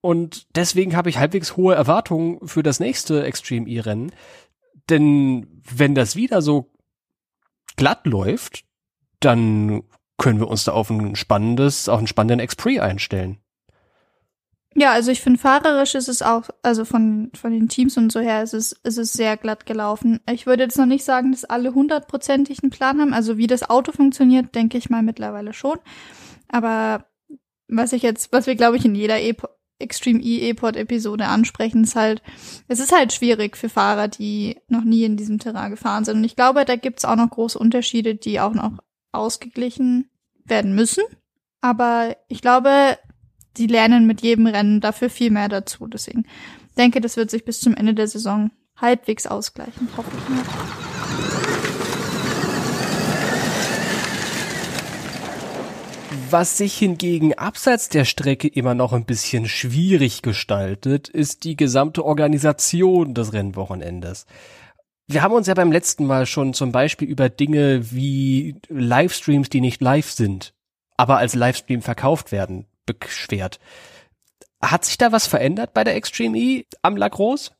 und 0.00 0.46
deswegen 0.56 0.96
habe 0.96 1.10
ich 1.10 1.18
halbwegs 1.18 1.56
hohe 1.56 1.74
Erwartungen 1.74 2.46
für 2.46 2.62
das 2.62 2.80
nächste 2.80 3.24
Extreme 3.24 3.68
E-Rennen. 3.68 4.12
Denn 4.88 5.62
wenn 5.74 5.94
das 5.94 6.16
wieder 6.16 6.42
so 6.42 6.72
glatt 7.76 8.06
läuft, 8.06 8.64
dann 9.20 9.82
können 10.16 10.40
wir 10.40 10.48
uns 10.48 10.64
da 10.64 10.72
auf 10.72 10.90
ein 10.90 11.16
spannendes, 11.16 11.88
auf 11.88 11.98
einen 11.98 12.06
spannenden 12.06 12.40
Expre 12.40 12.82
einstellen. 12.82 13.38
Ja, 14.74 14.92
also 14.92 15.10
ich 15.10 15.20
finde 15.20 15.38
fahrerisch 15.38 15.96
ist 15.96 16.08
es 16.08 16.22
auch, 16.22 16.48
also 16.62 16.84
von, 16.84 17.30
von 17.34 17.50
den 17.50 17.68
Teams 17.68 17.96
und 17.96 18.12
so 18.12 18.20
her 18.20 18.42
ist 18.42 18.54
es, 18.54 18.72
ist 18.84 18.98
es 18.98 19.12
sehr 19.12 19.36
glatt 19.36 19.66
gelaufen. 19.66 20.20
Ich 20.30 20.46
würde 20.46 20.62
jetzt 20.62 20.78
noch 20.78 20.86
nicht 20.86 21.04
sagen, 21.04 21.32
dass 21.32 21.44
alle 21.44 21.74
hundertprozentig 21.74 22.62
einen 22.62 22.70
Plan 22.70 23.00
haben. 23.00 23.12
Also 23.12 23.36
wie 23.36 23.48
das 23.48 23.68
Auto 23.68 23.90
funktioniert, 23.92 24.54
denke 24.54 24.78
ich 24.78 24.88
mal 24.88 25.02
mittlerweile 25.02 25.52
schon. 25.52 25.78
Aber 26.48 27.06
was 27.66 27.92
ich 27.92 28.02
jetzt, 28.02 28.32
was 28.32 28.46
wir 28.46 28.54
glaube 28.54 28.76
ich 28.76 28.84
in 28.84 28.94
jeder 28.94 29.20
e 29.80 29.84
Extreme 29.84 30.20
E-E-Pod-Episode 30.20 31.26
ansprechen, 31.26 31.84
ist 31.84 31.96
halt, 31.96 32.22
es 32.68 32.80
ist 32.80 32.92
halt 32.92 33.12
schwierig 33.12 33.56
für 33.56 33.68
Fahrer, 33.68 34.08
die 34.08 34.58
noch 34.68 34.84
nie 34.84 35.04
in 35.04 35.16
diesem 35.16 35.38
Terrain 35.38 35.70
gefahren 35.70 36.04
sind. 36.04 36.18
Und 36.18 36.24
ich 36.24 36.36
glaube, 36.36 36.64
da 36.64 36.76
gibt's 36.76 37.04
auch 37.04 37.16
noch 37.16 37.30
große 37.30 37.58
Unterschiede, 37.58 38.14
die 38.14 38.40
auch 38.40 38.54
noch 38.54 38.72
ausgeglichen 39.12 40.10
werden 40.44 40.74
müssen. 40.74 41.04
Aber 41.60 42.16
ich 42.28 42.40
glaube, 42.42 42.98
die 43.56 43.66
lernen 43.66 44.06
mit 44.06 44.22
jedem 44.22 44.46
Rennen 44.46 44.80
dafür 44.80 45.10
viel 45.10 45.30
mehr 45.30 45.48
dazu. 45.48 45.86
Deswegen 45.86 46.24
denke, 46.78 47.00
das 47.00 47.16
wird 47.16 47.30
sich 47.30 47.44
bis 47.44 47.60
zum 47.60 47.74
Ende 47.74 47.94
der 47.94 48.08
Saison 48.08 48.50
halbwegs 48.76 49.26
ausgleichen, 49.26 49.88
hoffe 49.96 50.10
ich 50.16 50.28
mal. 50.28 50.89
Was 56.32 56.56
sich 56.56 56.78
hingegen 56.78 57.34
abseits 57.34 57.88
der 57.88 58.04
Strecke 58.04 58.46
immer 58.46 58.74
noch 58.74 58.92
ein 58.92 59.04
bisschen 59.04 59.48
schwierig 59.48 60.22
gestaltet, 60.22 61.08
ist 61.08 61.42
die 61.42 61.56
gesamte 61.56 62.04
Organisation 62.04 63.14
des 63.14 63.32
Rennwochenendes. 63.32 64.26
Wir 65.08 65.22
haben 65.22 65.34
uns 65.34 65.48
ja 65.48 65.54
beim 65.54 65.72
letzten 65.72 66.06
Mal 66.06 66.26
schon 66.26 66.54
zum 66.54 66.70
Beispiel 66.70 67.08
über 67.08 67.28
Dinge 67.30 67.90
wie 67.90 68.54
Livestreams, 68.68 69.48
die 69.48 69.60
nicht 69.60 69.80
live 69.80 70.08
sind, 70.08 70.54
aber 70.96 71.18
als 71.18 71.34
Livestream 71.34 71.82
verkauft 71.82 72.30
werden, 72.30 72.66
beschwert. 72.86 73.58
Hat 74.62 74.84
sich 74.84 74.98
da 74.98 75.10
was 75.10 75.26
verändert 75.26 75.74
bei 75.74 75.82
der 75.82 75.96
Extreme 75.96 76.38
E 76.38 76.64
am 76.82 76.96
Lacrosse? 76.96 77.50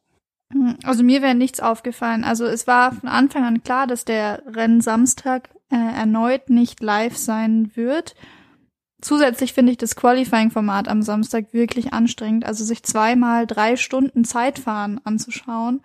Hm, 0.52 0.76
also 0.85 1.02
mir 1.02 1.22
wäre 1.22 1.35
nichts 1.35 1.59
aufgefallen. 1.59 2.22
Also 2.22 2.44
es 2.44 2.68
war 2.68 2.92
von 2.92 3.09
Anfang 3.09 3.44
an 3.44 3.64
klar, 3.64 3.88
dass 3.88 4.04
der 4.04 4.44
Rennen 4.46 4.80
Samstag 4.80 5.48
äh, 5.72 5.76
erneut 5.76 6.50
nicht 6.50 6.80
live 6.80 7.16
sein 7.16 7.72
wird. 7.74 8.14
Zusätzlich 9.00 9.52
finde 9.52 9.72
ich 9.72 9.78
das 9.78 9.96
Qualifying-Format 9.96 10.88
am 10.88 11.02
Samstag 11.02 11.52
wirklich 11.52 11.92
anstrengend. 11.92 12.44
Also 12.44 12.64
sich 12.64 12.82
zweimal 12.82 13.46
drei 13.46 13.76
Stunden 13.76 14.24
Zeitfahren 14.24 15.00
anzuschauen, 15.04 15.80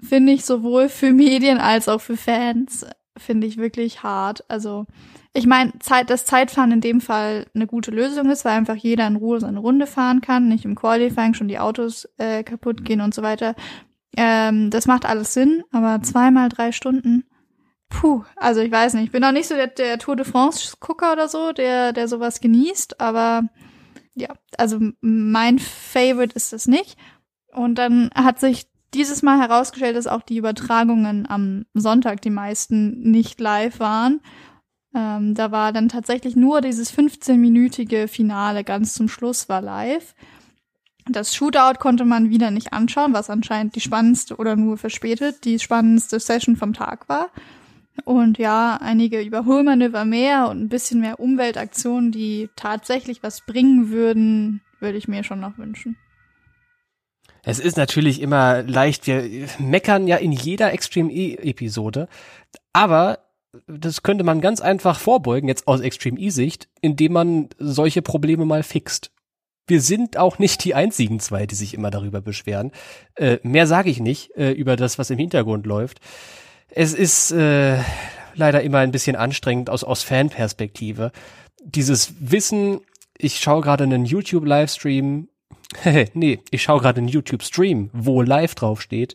finde 0.00 0.32
ich 0.32 0.44
sowohl 0.44 0.88
für 0.88 1.12
Medien 1.12 1.58
als 1.58 1.88
auch 1.88 2.00
für 2.00 2.16
Fans, 2.16 2.86
finde 3.16 3.46
ich 3.46 3.56
wirklich 3.56 4.02
hart. 4.02 4.44
Also 4.48 4.86
ich 5.32 5.46
meine, 5.46 5.72
Zeit, 5.80 6.10
dass 6.10 6.26
Zeitfahren 6.26 6.72
in 6.72 6.80
dem 6.80 7.00
Fall 7.00 7.46
eine 7.54 7.66
gute 7.66 7.90
Lösung 7.90 8.30
ist, 8.30 8.44
weil 8.44 8.56
einfach 8.56 8.76
jeder 8.76 9.06
in 9.06 9.16
Ruhe 9.16 9.40
seine 9.40 9.58
Runde 9.58 9.86
fahren 9.86 10.20
kann, 10.20 10.48
nicht 10.48 10.64
im 10.64 10.74
Qualifying 10.74 11.34
schon 11.34 11.48
die 11.48 11.58
Autos 11.58 12.08
äh, 12.18 12.42
kaputt 12.42 12.84
gehen 12.84 13.00
und 13.00 13.14
so 13.14 13.22
weiter. 13.22 13.54
Ähm, 14.16 14.70
das 14.70 14.86
macht 14.86 15.06
alles 15.06 15.34
Sinn, 15.34 15.64
aber 15.72 16.02
zweimal 16.02 16.48
drei 16.48 16.72
Stunden 16.72 17.24
Puh, 17.88 18.24
also 18.36 18.60
ich 18.60 18.70
weiß 18.70 18.94
nicht. 18.94 19.04
Ich 19.04 19.12
bin 19.12 19.22
noch 19.22 19.32
nicht 19.32 19.48
so 19.48 19.54
der, 19.54 19.68
der 19.68 19.98
Tour 19.98 20.16
de 20.16 20.24
France-Gucker 20.24 21.12
oder 21.12 21.28
so, 21.28 21.52
der, 21.52 21.92
der 21.92 22.08
sowas 22.08 22.40
genießt, 22.40 23.00
aber 23.00 23.48
ja, 24.14 24.28
also 24.58 24.78
mein 25.00 25.58
Favorite 25.58 26.34
ist 26.34 26.52
es 26.52 26.66
nicht. 26.66 26.96
Und 27.52 27.76
dann 27.76 28.10
hat 28.14 28.40
sich 28.40 28.66
dieses 28.94 29.22
Mal 29.22 29.40
herausgestellt, 29.40 29.96
dass 29.96 30.06
auch 30.06 30.22
die 30.22 30.36
Übertragungen 30.36 31.28
am 31.28 31.66
Sonntag 31.74 32.22
die 32.22 32.30
meisten 32.30 33.10
nicht 33.10 33.40
live 33.40 33.80
waren. 33.80 34.20
Ähm, 34.94 35.34
da 35.34 35.50
war 35.50 35.72
dann 35.72 35.88
tatsächlich 35.88 36.36
nur 36.36 36.60
dieses 36.60 36.96
15-minütige 36.96 38.06
Finale 38.06 38.62
ganz 38.62 38.94
zum 38.94 39.08
Schluss 39.08 39.48
war 39.48 39.60
live. 39.60 40.14
Das 41.06 41.34
Shootout 41.34 41.78
konnte 41.80 42.04
man 42.04 42.30
wieder 42.30 42.50
nicht 42.50 42.72
anschauen, 42.72 43.12
was 43.12 43.28
anscheinend 43.28 43.74
die 43.74 43.80
spannendste 43.80 44.36
oder 44.36 44.56
nur 44.56 44.78
verspätet 44.78 45.44
die 45.44 45.58
spannendste 45.58 46.18
Session 46.18 46.56
vom 46.56 46.72
Tag 46.72 47.08
war. 47.08 47.30
Und 48.04 48.38
ja, 48.38 48.76
einige 48.80 49.20
Überholmanöver 49.20 50.04
mehr 50.04 50.48
und 50.48 50.62
ein 50.62 50.68
bisschen 50.68 51.00
mehr 51.00 51.20
Umweltaktionen, 51.20 52.10
die 52.10 52.48
tatsächlich 52.56 53.22
was 53.22 53.42
bringen 53.42 53.90
würden, 53.90 54.62
würde 54.80 54.98
ich 54.98 55.06
mir 55.06 55.22
schon 55.22 55.40
noch 55.40 55.58
wünschen. 55.58 55.96
Es 57.44 57.58
ist 57.58 57.76
natürlich 57.76 58.20
immer 58.20 58.62
leicht, 58.62 59.06
wir 59.06 59.48
meckern 59.58 60.08
ja 60.08 60.16
in 60.16 60.32
jeder 60.32 60.72
Extreme 60.72 61.12
E-Episode, 61.12 62.08
aber 62.72 63.18
das 63.66 64.02
könnte 64.02 64.24
man 64.24 64.40
ganz 64.40 64.60
einfach 64.60 64.98
vorbeugen, 64.98 65.48
jetzt 65.48 65.68
aus 65.68 65.80
Extreme 65.80 66.18
E-Sicht, 66.18 66.68
indem 66.80 67.12
man 67.12 67.48
solche 67.58 68.02
Probleme 68.02 68.44
mal 68.44 68.62
fixt. 68.62 69.12
Wir 69.66 69.80
sind 69.80 70.16
auch 70.16 70.38
nicht 70.38 70.64
die 70.64 70.74
einzigen 70.74 71.20
zwei, 71.20 71.46
die 71.46 71.54
sich 71.54 71.74
immer 71.74 71.90
darüber 71.90 72.20
beschweren. 72.20 72.72
Äh, 73.14 73.38
mehr 73.42 73.66
sage 73.66 73.90
ich 73.90 74.00
nicht 74.00 74.34
äh, 74.36 74.50
über 74.50 74.76
das, 74.76 74.98
was 74.98 75.10
im 75.10 75.18
Hintergrund 75.18 75.66
läuft. 75.66 76.00
Es 76.76 76.92
ist 76.92 77.30
äh, 77.30 77.78
leider 78.34 78.62
immer 78.62 78.78
ein 78.78 78.90
bisschen 78.90 79.14
anstrengend 79.14 79.70
aus, 79.70 79.84
aus 79.84 80.02
Fanperspektive. 80.02 81.12
Dieses 81.62 82.14
Wissen, 82.18 82.80
ich 83.16 83.38
schaue 83.38 83.62
gerade 83.62 83.84
einen 83.84 84.04
YouTube-Livestream, 84.04 85.28
nee, 86.14 86.40
ich 86.50 86.62
schaue 86.64 86.80
gerade 86.80 86.98
einen 86.98 87.06
YouTube-Stream, 87.06 87.90
wo 87.92 88.22
live 88.22 88.56
draufsteht, 88.56 89.14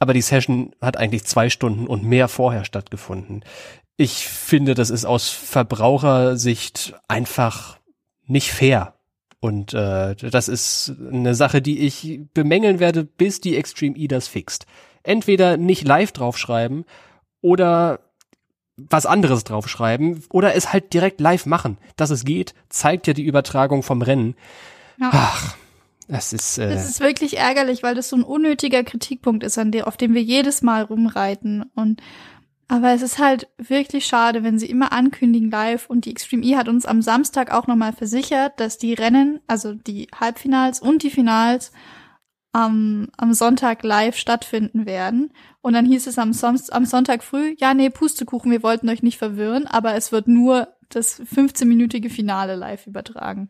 aber 0.00 0.14
die 0.14 0.22
Session 0.22 0.74
hat 0.80 0.96
eigentlich 0.96 1.24
zwei 1.24 1.50
Stunden 1.50 1.86
und 1.86 2.04
mehr 2.04 2.26
vorher 2.26 2.64
stattgefunden. 2.64 3.44
Ich 3.98 4.26
finde, 4.26 4.72
das 4.74 4.88
ist 4.88 5.04
aus 5.04 5.28
Verbrauchersicht 5.28 6.94
einfach 7.06 7.78
nicht 8.24 8.50
fair. 8.50 8.94
Und 9.40 9.74
äh, 9.74 10.16
das 10.16 10.48
ist 10.48 10.94
eine 11.12 11.34
Sache, 11.34 11.60
die 11.60 11.80
ich 11.80 12.20
bemängeln 12.32 12.80
werde, 12.80 13.04
bis 13.04 13.42
die 13.42 13.56
Extreme 13.56 13.96
E 13.98 14.08
das 14.08 14.26
fixt 14.26 14.66
entweder 15.08 15.56
nicht 15.56 15.86
live 15.86 16.12
draufschreiben 16.12 16.84
oder 17.40 18.00
was 18.76 19.06
anderes 19.06 19.44
draufschreiben 19.44 20.24
oder 20.30 20.54
es 20.54 20.72
halt 20.72 20.92
direkt 20.92 21.20
live 21.20 21.46
machen. 21.46 21.78
Dass 21.96 22.10
es 22.10 22.24
geht, 22.24 22.54
zeigt 22.68 23.06
ja 23.06 23.12
die 23.12 23.24
Übertragung 23.24 23.82
vom 23.82 24.02
Rennen. 24.02 24.36
Ja. 25.00 25.10
Ach, 25.12 25.56
das 26.06 26.32
ist. 26.32 26.58
Äh 26.58 26.70
das 26.70 26.88
ist 26.88 27.00
wirklich 27.00 27.38
ärgerlich, 27.38 27.82
weil 27.82 27.94
das 27.94 28.08
so 28.08 28.16
ein 28.16 28.22
unnötiger 28.22 28.84
Kritikpunkt 28.84 29.42
ist, 29.42 29.58
an 29.58 29.72
der, 29.72 29.88
auf 29.88 29.96
dem 29.96 30.14
wir 30.14 30.22
jedes 30.22 30.62
Mal 30.62 30.82
rumreiten. 30.82 31.64
Und 31.74 32.00
aber 32.68 32.92
es 32.92 33.02
ist 33.02 33.18
halt 33.18 33.48
wirklich 33.56 34.06
schade, 34.06 34.44
wenn 34.44 34.58
sie 34.58 34.68
immer 34.68 34.92
ankündigen 34.92 35.50
live 35.50 35.88
und 35.88 36.04
die 36.04 36.10
Extreme 36.10 36.44
E 36.44 36.56
hat 36.56 36.68
uns 36.68 36.84
am 36.84 37.00
Samstag 37.00 37.50
auch 37.50 37.66
nochmal 37.66 37.94
versichert, 37.94 38.60
dass 38.60 38.76
die 38.76 38.92
Rennen, 38.92 39.40
also 39.46 39.72
die 39.72 40.08
Halbfinals 40.14 40.80
und 40.80 41.02
die 41.02 41.10
Finals 41.10 41.72
am, 42.52 43.08
am 43.16 43.34
Sonntag 43.34 43.82
live 43.82 44.16
stattfinden 44.16 44.86
werden. 44.86 45.32
Und 45.60 45.74
dann 45.74 45.86
hieß 45.86 46.06
es 46.06 46.18
am, 46.18 46.32
Son 46.32 46.58
am 46.70 46.86
Sonntag 46.86 47.22
früh, 47.22 47.54
ja, 47.58 47.74
nee, 47.74 47.90
Pustekuchen, 47.90 48.50
wir 48.50 48.62
wollten 48.62 48.88
euch 48.88 49.02
nicht 49.02 49.18
verwirren, 49.18 49.66
aber 49.66 49.94
es 49.94 50.12
wird 50.12 50.28
nur 50.28 50.68
das 50.88 51.20
15-minütige 51.20 52.10
Finale 52.10 52.56
live 52.56 52.86
übertragen. 52.86 53.48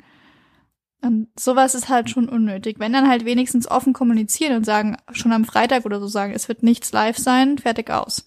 Und 1.00 1.28
sowas 1.38 1.76
ist 1.76 1.88
halt 1.88 2.10
schon 2.10 2.28
unnötig. 2.28 2.80
Wenn 2.80 2.92
dann 2.92 3.08
halt 3.08 3.24
wenigstens 3.24 3.70
offen 3.70 3.92
kommunizieren 3.92 4.56
und 4.56 4.64
sagen, 4.64 4.96
schon 5.12 5.32
am 5.32 5.44
Freitag 5.44 5.84
oder 5.84 6.00
so 6.00 6.08
sagen, 6.08 6.32
es 6.34 6.48
wird 6.48 6.64
nichts 6.64 6.90
live 6.92 7.16
sein, 7.16 7.58
fertig 7.58 7.90
aus. 7.90 8.26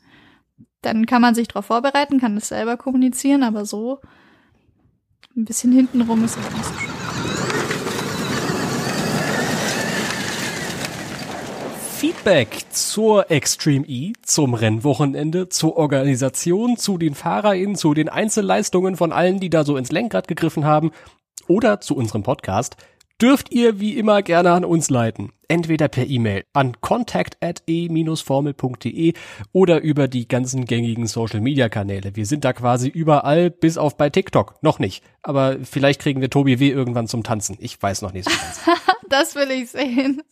Dann 0.81 1.05
kann 1.05 1.21
man 1.21 1.35
sich 1.35 1.49
darauf 1.49 1.65
vorbereiten, 1.65 2.19
kann 2.19 2.35
das 2.35 2.47
selber 2.47 2.77
kommunizieren, 2.77 3.43
aber 3.43 3.65
so 3.65 3.99
ein 5.35 5.45
bisschen 5.45 5.73
hintenrum 5.73 6.23
ist 6.23 6.37
es 6.37 6.53
nicht 6.53 6.65
so 6.65 6.73
schön. 6.79 6.90
Feedback 12.01 12.65
zur 12.71 13.29
Extreme 13.29 13.85
E, 13.87 14.13
zum 14.23 14.55
Rennwochenende, 14.55 15.49
zur 15.49 15.77
Organisation, 15.77 16.75
zu 16.75 16.97
den 16.97 17.13
FahrerInnen, 17.13 17.75
zu 17.75 17.93
den 17.93 18.09
Einzelleistungen 18.09 18.97
von 18.97 19.11
allen, 19.11 19.39
die 19.39 19.51
da 19.51 19.63
so 19.63 19.77
ins 19.77 19.91
Lenkrad 19.91 20.27
gegriffen 20.27 20.65
haben 20.65 20.89
oder 21.47 21.79
zu 21.79 21.95
unserem 21.95 22.23
Podcast, 22.23 22.75
dürft 23.21 23.53
ihr 23.53 23.79
wie 23.79 23.99
immer 23.99 24.23
gerne 24.23 24.49
an 24.49 24.65
uns 24.65 24.89
leiten. 24.89 25.31
entweder 25.47 25.89
per 25.89 26.07
E-Mail 26.07 26.43
an 26.53 26.81
contact@e-formel.de 26.81 29.13
oder 29.51 29.81
über 29.81 30.07
die 30.07 30.27
ganzen 30.27 30.65
gängigen 30.65 31.05
Social 31.05 31.39
Media 31.39 31.69
Kanäle. 31.69 32.15
Wir 32.15 32.25
sind 32.25 32.45
da 32.45 32.53
quasi 32.53 32.87
überall, 32.87 33.51
bis 33.51 33.77
auf 33.77 33.95
bei 33.95 34.09
TikTok. 34.09 34.55
Noch 34.63 34.79
nicht. 34.79 35.03
Aber 35.21 35.57
vielleicht 35.61 36.01
kriegen 36.01 36.19
wir 36.19 36.31
Tobi 36.31 36.59
W. 36.59 36.67
irgendwann 36.67 37.05
zum 37.05 37.21
Tanzen. 37.21 37.57
Ich 37.59 37.79
weiß 37.79 38.01
noch 38.01 38.11
nicht 38.11 38.27
so 38.27 38.35
ganz. 38.35 38.61
das 39.07 39.35
will 39.35 39.51
ich 39.51 39.69
sehen. 39.69 40.23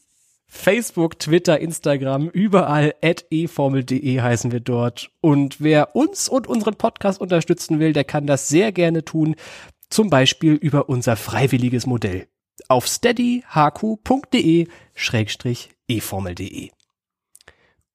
Facebook, 0.52 1.20
Twitter, 1.20 1.60
Instagram, 1.60 2.28
überall 2.28 2.96
at 3.04 3.26
eformel.de 3.30 4.20
heißen 4.20 4.52
wir 4.52 4.60
dort. 4.60 5.12
Und 5.22 5.62
wer 5.62 5.96
uns 5.96 6.28
und 6.28 6.48
unseren 6.48 6.76
Podcast 6.76 7.22
unterstützen 7.22 7.80
will, 7.80 7.94
der 7.94 8.04
kann 8.04 8.26
das 8.26 8.50
sehr 8.50 8.72
gerne 8.72 9.06
tun. 9.06 9.36
Zum 9.90 10.10
Beispiel 10.10 10.54
über 10.54 10.90
unser 10.90 11.16
freiwilliges 11.16 11.86
Modell 11.86 12.28
auf 12.68 12.88
steadyhq.de 12.88 14.68
schrägstrich 14.96 15.70
eformel.de. 15.88 16.72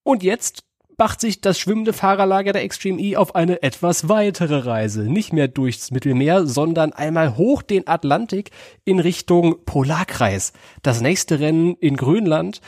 Und 0.05 0.23
jetzt 0.23 0.65
macht 0.97 1.21
sich 1.21 1.41
das 1.41 1.59
schwimmende 1.59 1.93
Fahrerlager 1.93 2.53
der 2.53 2.63
Extreme 2.63 3.01
E 3.01 3.17
auf 3.17 3.35
eine 3.35 3.63
etwas 3.63 4.09
weitere 4.09 4.59
Reise. 4.59 5.03
Nicht 5.03 5.33
mehr 5.33 5.49
durchs 5.49 5.91
Mittelmeer, 5.91 6.47
sondern 6.47 6.93
einmal 6.93 7.37
hoch 7.37 7.63
den 7.63 7.87
Atlantik 7.87 8.51
in 8.85 9.01
Richtung 9.01 9.65
Polarkreis. 9.65 10.53
Das 10.83 11.01
nächste 11.01 11.41
Rennen 11.41 11.75
in 11.81 11.97
Grönland. 11.97 12.61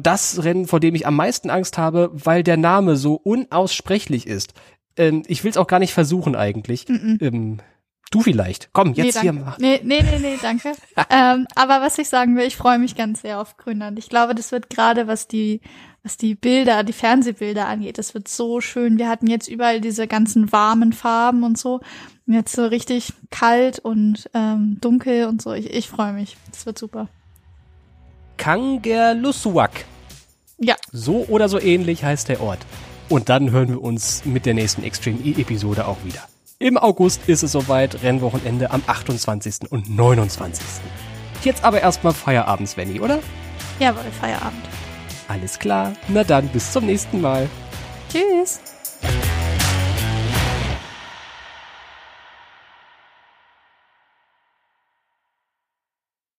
Das 0.00 0.44
Rennen, 0.44 0.66
vor 0.66 0.80
dem 0.80 0.94
ich 0.94 1.06
am 1.06 1.16
meisten 1.16 1.50
Angst 1.50 1.78
habe, 1.78 2.10
weil 2.12 2.42
der 2.42 2.56
Name 2.56 2.96
so 2.96 3.14
unaussprechlich 3.14 4.26
ist. 4.26 4.54
Ähm, 4.96 5.22
ich 5.26 5.42
will 5.42 5.50
es 5.50 5.56
auch 5.56 5.66
gar 5.66 5.80
nicht 5.80 5.92
versuchen 5.92 6.36
eigentlich. 6.36 6.88
Mm 6.88 6.92
-mm. 6.92 7.22
Ähm, 7.22 7.58
Du 8.14 8.20
vielleicht. 8.20 8.68
Komm, 8.72 8.92
jetzt 8.92 9.16
nee, 9.16 9.22
hier 9.22 9.32
mal. 9.32 9.56
Nee, 9.58 9.80
nee, 9.82 10.00
nee, 10.00 10.18
nee, 10.20 10.38
danke. 10.40 10.70
ähm, 11.10 11.48
aber 11.56 11.80
was 11.80 11.98
ich 11.98 12.08
sagen 12.08 12.36
will, 12.36 12.46
ich 12.46 12.56
freue 12.56 12.78
mich 12.78 12.94
ganz 12.94 13.22
sehr 13.22 13.40
auf 13.40 13.56
Grönland. 13.56 13.98
Ich 13.98 14.08
glaube, 14.08 14.36
das 14.36 14.52
wird 14.52 14.70
gerade, 14.70 15.08
was 15.08 15.26
die, 15.26 15.60
was 16.04 16.18
die 16.18 16.34
Bilder, 16.34 16.84
die 16.84 16.92
Fernsehbilder 16.92 17.66
angeht, 17.66 17.96
das 17.96 18.12
wird 18.12 18.28
so 18.28 18.60
schön. 18.60 18.98
Wir 18.98 19.08
hatten 19.08 19.26
jetzt 19.26 19.48
überall 19.48 19.80
diese 19.80 20.06
ganzen 20.06 20.52
warmen 20.52 20.92
Farben 20.92 21.42
und 21.42 21.58
so. 21.58 21.80
Und 22.26 22.34
jetzt 22.34 22.54
so 22.54 22.66
richtig 22.66 23.14
kalt 23.30 23.78
und 23.78 24.28
ähm, 24.34 24.76
dunkel 24.80 25.26
und 25.26 25.40
so. 25.40 25.52
Ich, 25.54 25.70
ich 25.70 25.88
freue 25.88 26.12
mich. 26.12 26.36
Das 26.50 26.66
wird 26.66 26.78
super. 26.78 27.08
Kangerlussuaq. 28.36 29.86
Ja. 30.58 30.76
So 30.92 31.24
oder 31.28 31.48
so 31.48 31.58
ähnlich 31.58 32.04
heißt 32.04 32.28
der 32.28 32.42
Ort. 32.42 32.60
Und 33.08 33.30
dann 33.30 33.50
hören 33.50 33.68
wir 33.70 33.82
uns 33.82 34.24
mit 34.26 34.44
der 34.44 34.54
nächsten 34.54 34.84
Extreme 34.84 35.20
E-Episode 35.24 35.86
auch 35.86 36.04
wieder. 36.04 36.20
Im 36.58 36.76
August 36.76 37.28
ist 37.28 37.42
es 37.42 37.52
soweit, 37.52 38.02
Rennwochenende 38.02 38.70
am 38.70 38.82
28. 38.86 39.70
und 39.70 39.88
29. 39.88 40.64
Jetzt 41.42 41.64
aber 41.64 41.80
erstmal 41.80 42.12
Feierabend, 42.12 42.68
Svenny, 42.68 43.00
oder? 43.00 43.20
Jawohl, 43.78 44.04
Feierabend. 44.20 44.64
Alles 45.28 45.58
klar, 45.58 45.92
na 46.08 46.22
dann 46.24 46.48
bis 46.48 46.72
zum 46.72 46.86
nächsten 46.86 47.20
Mal. 47.20 47.48
Tschüss. 48.10 48.60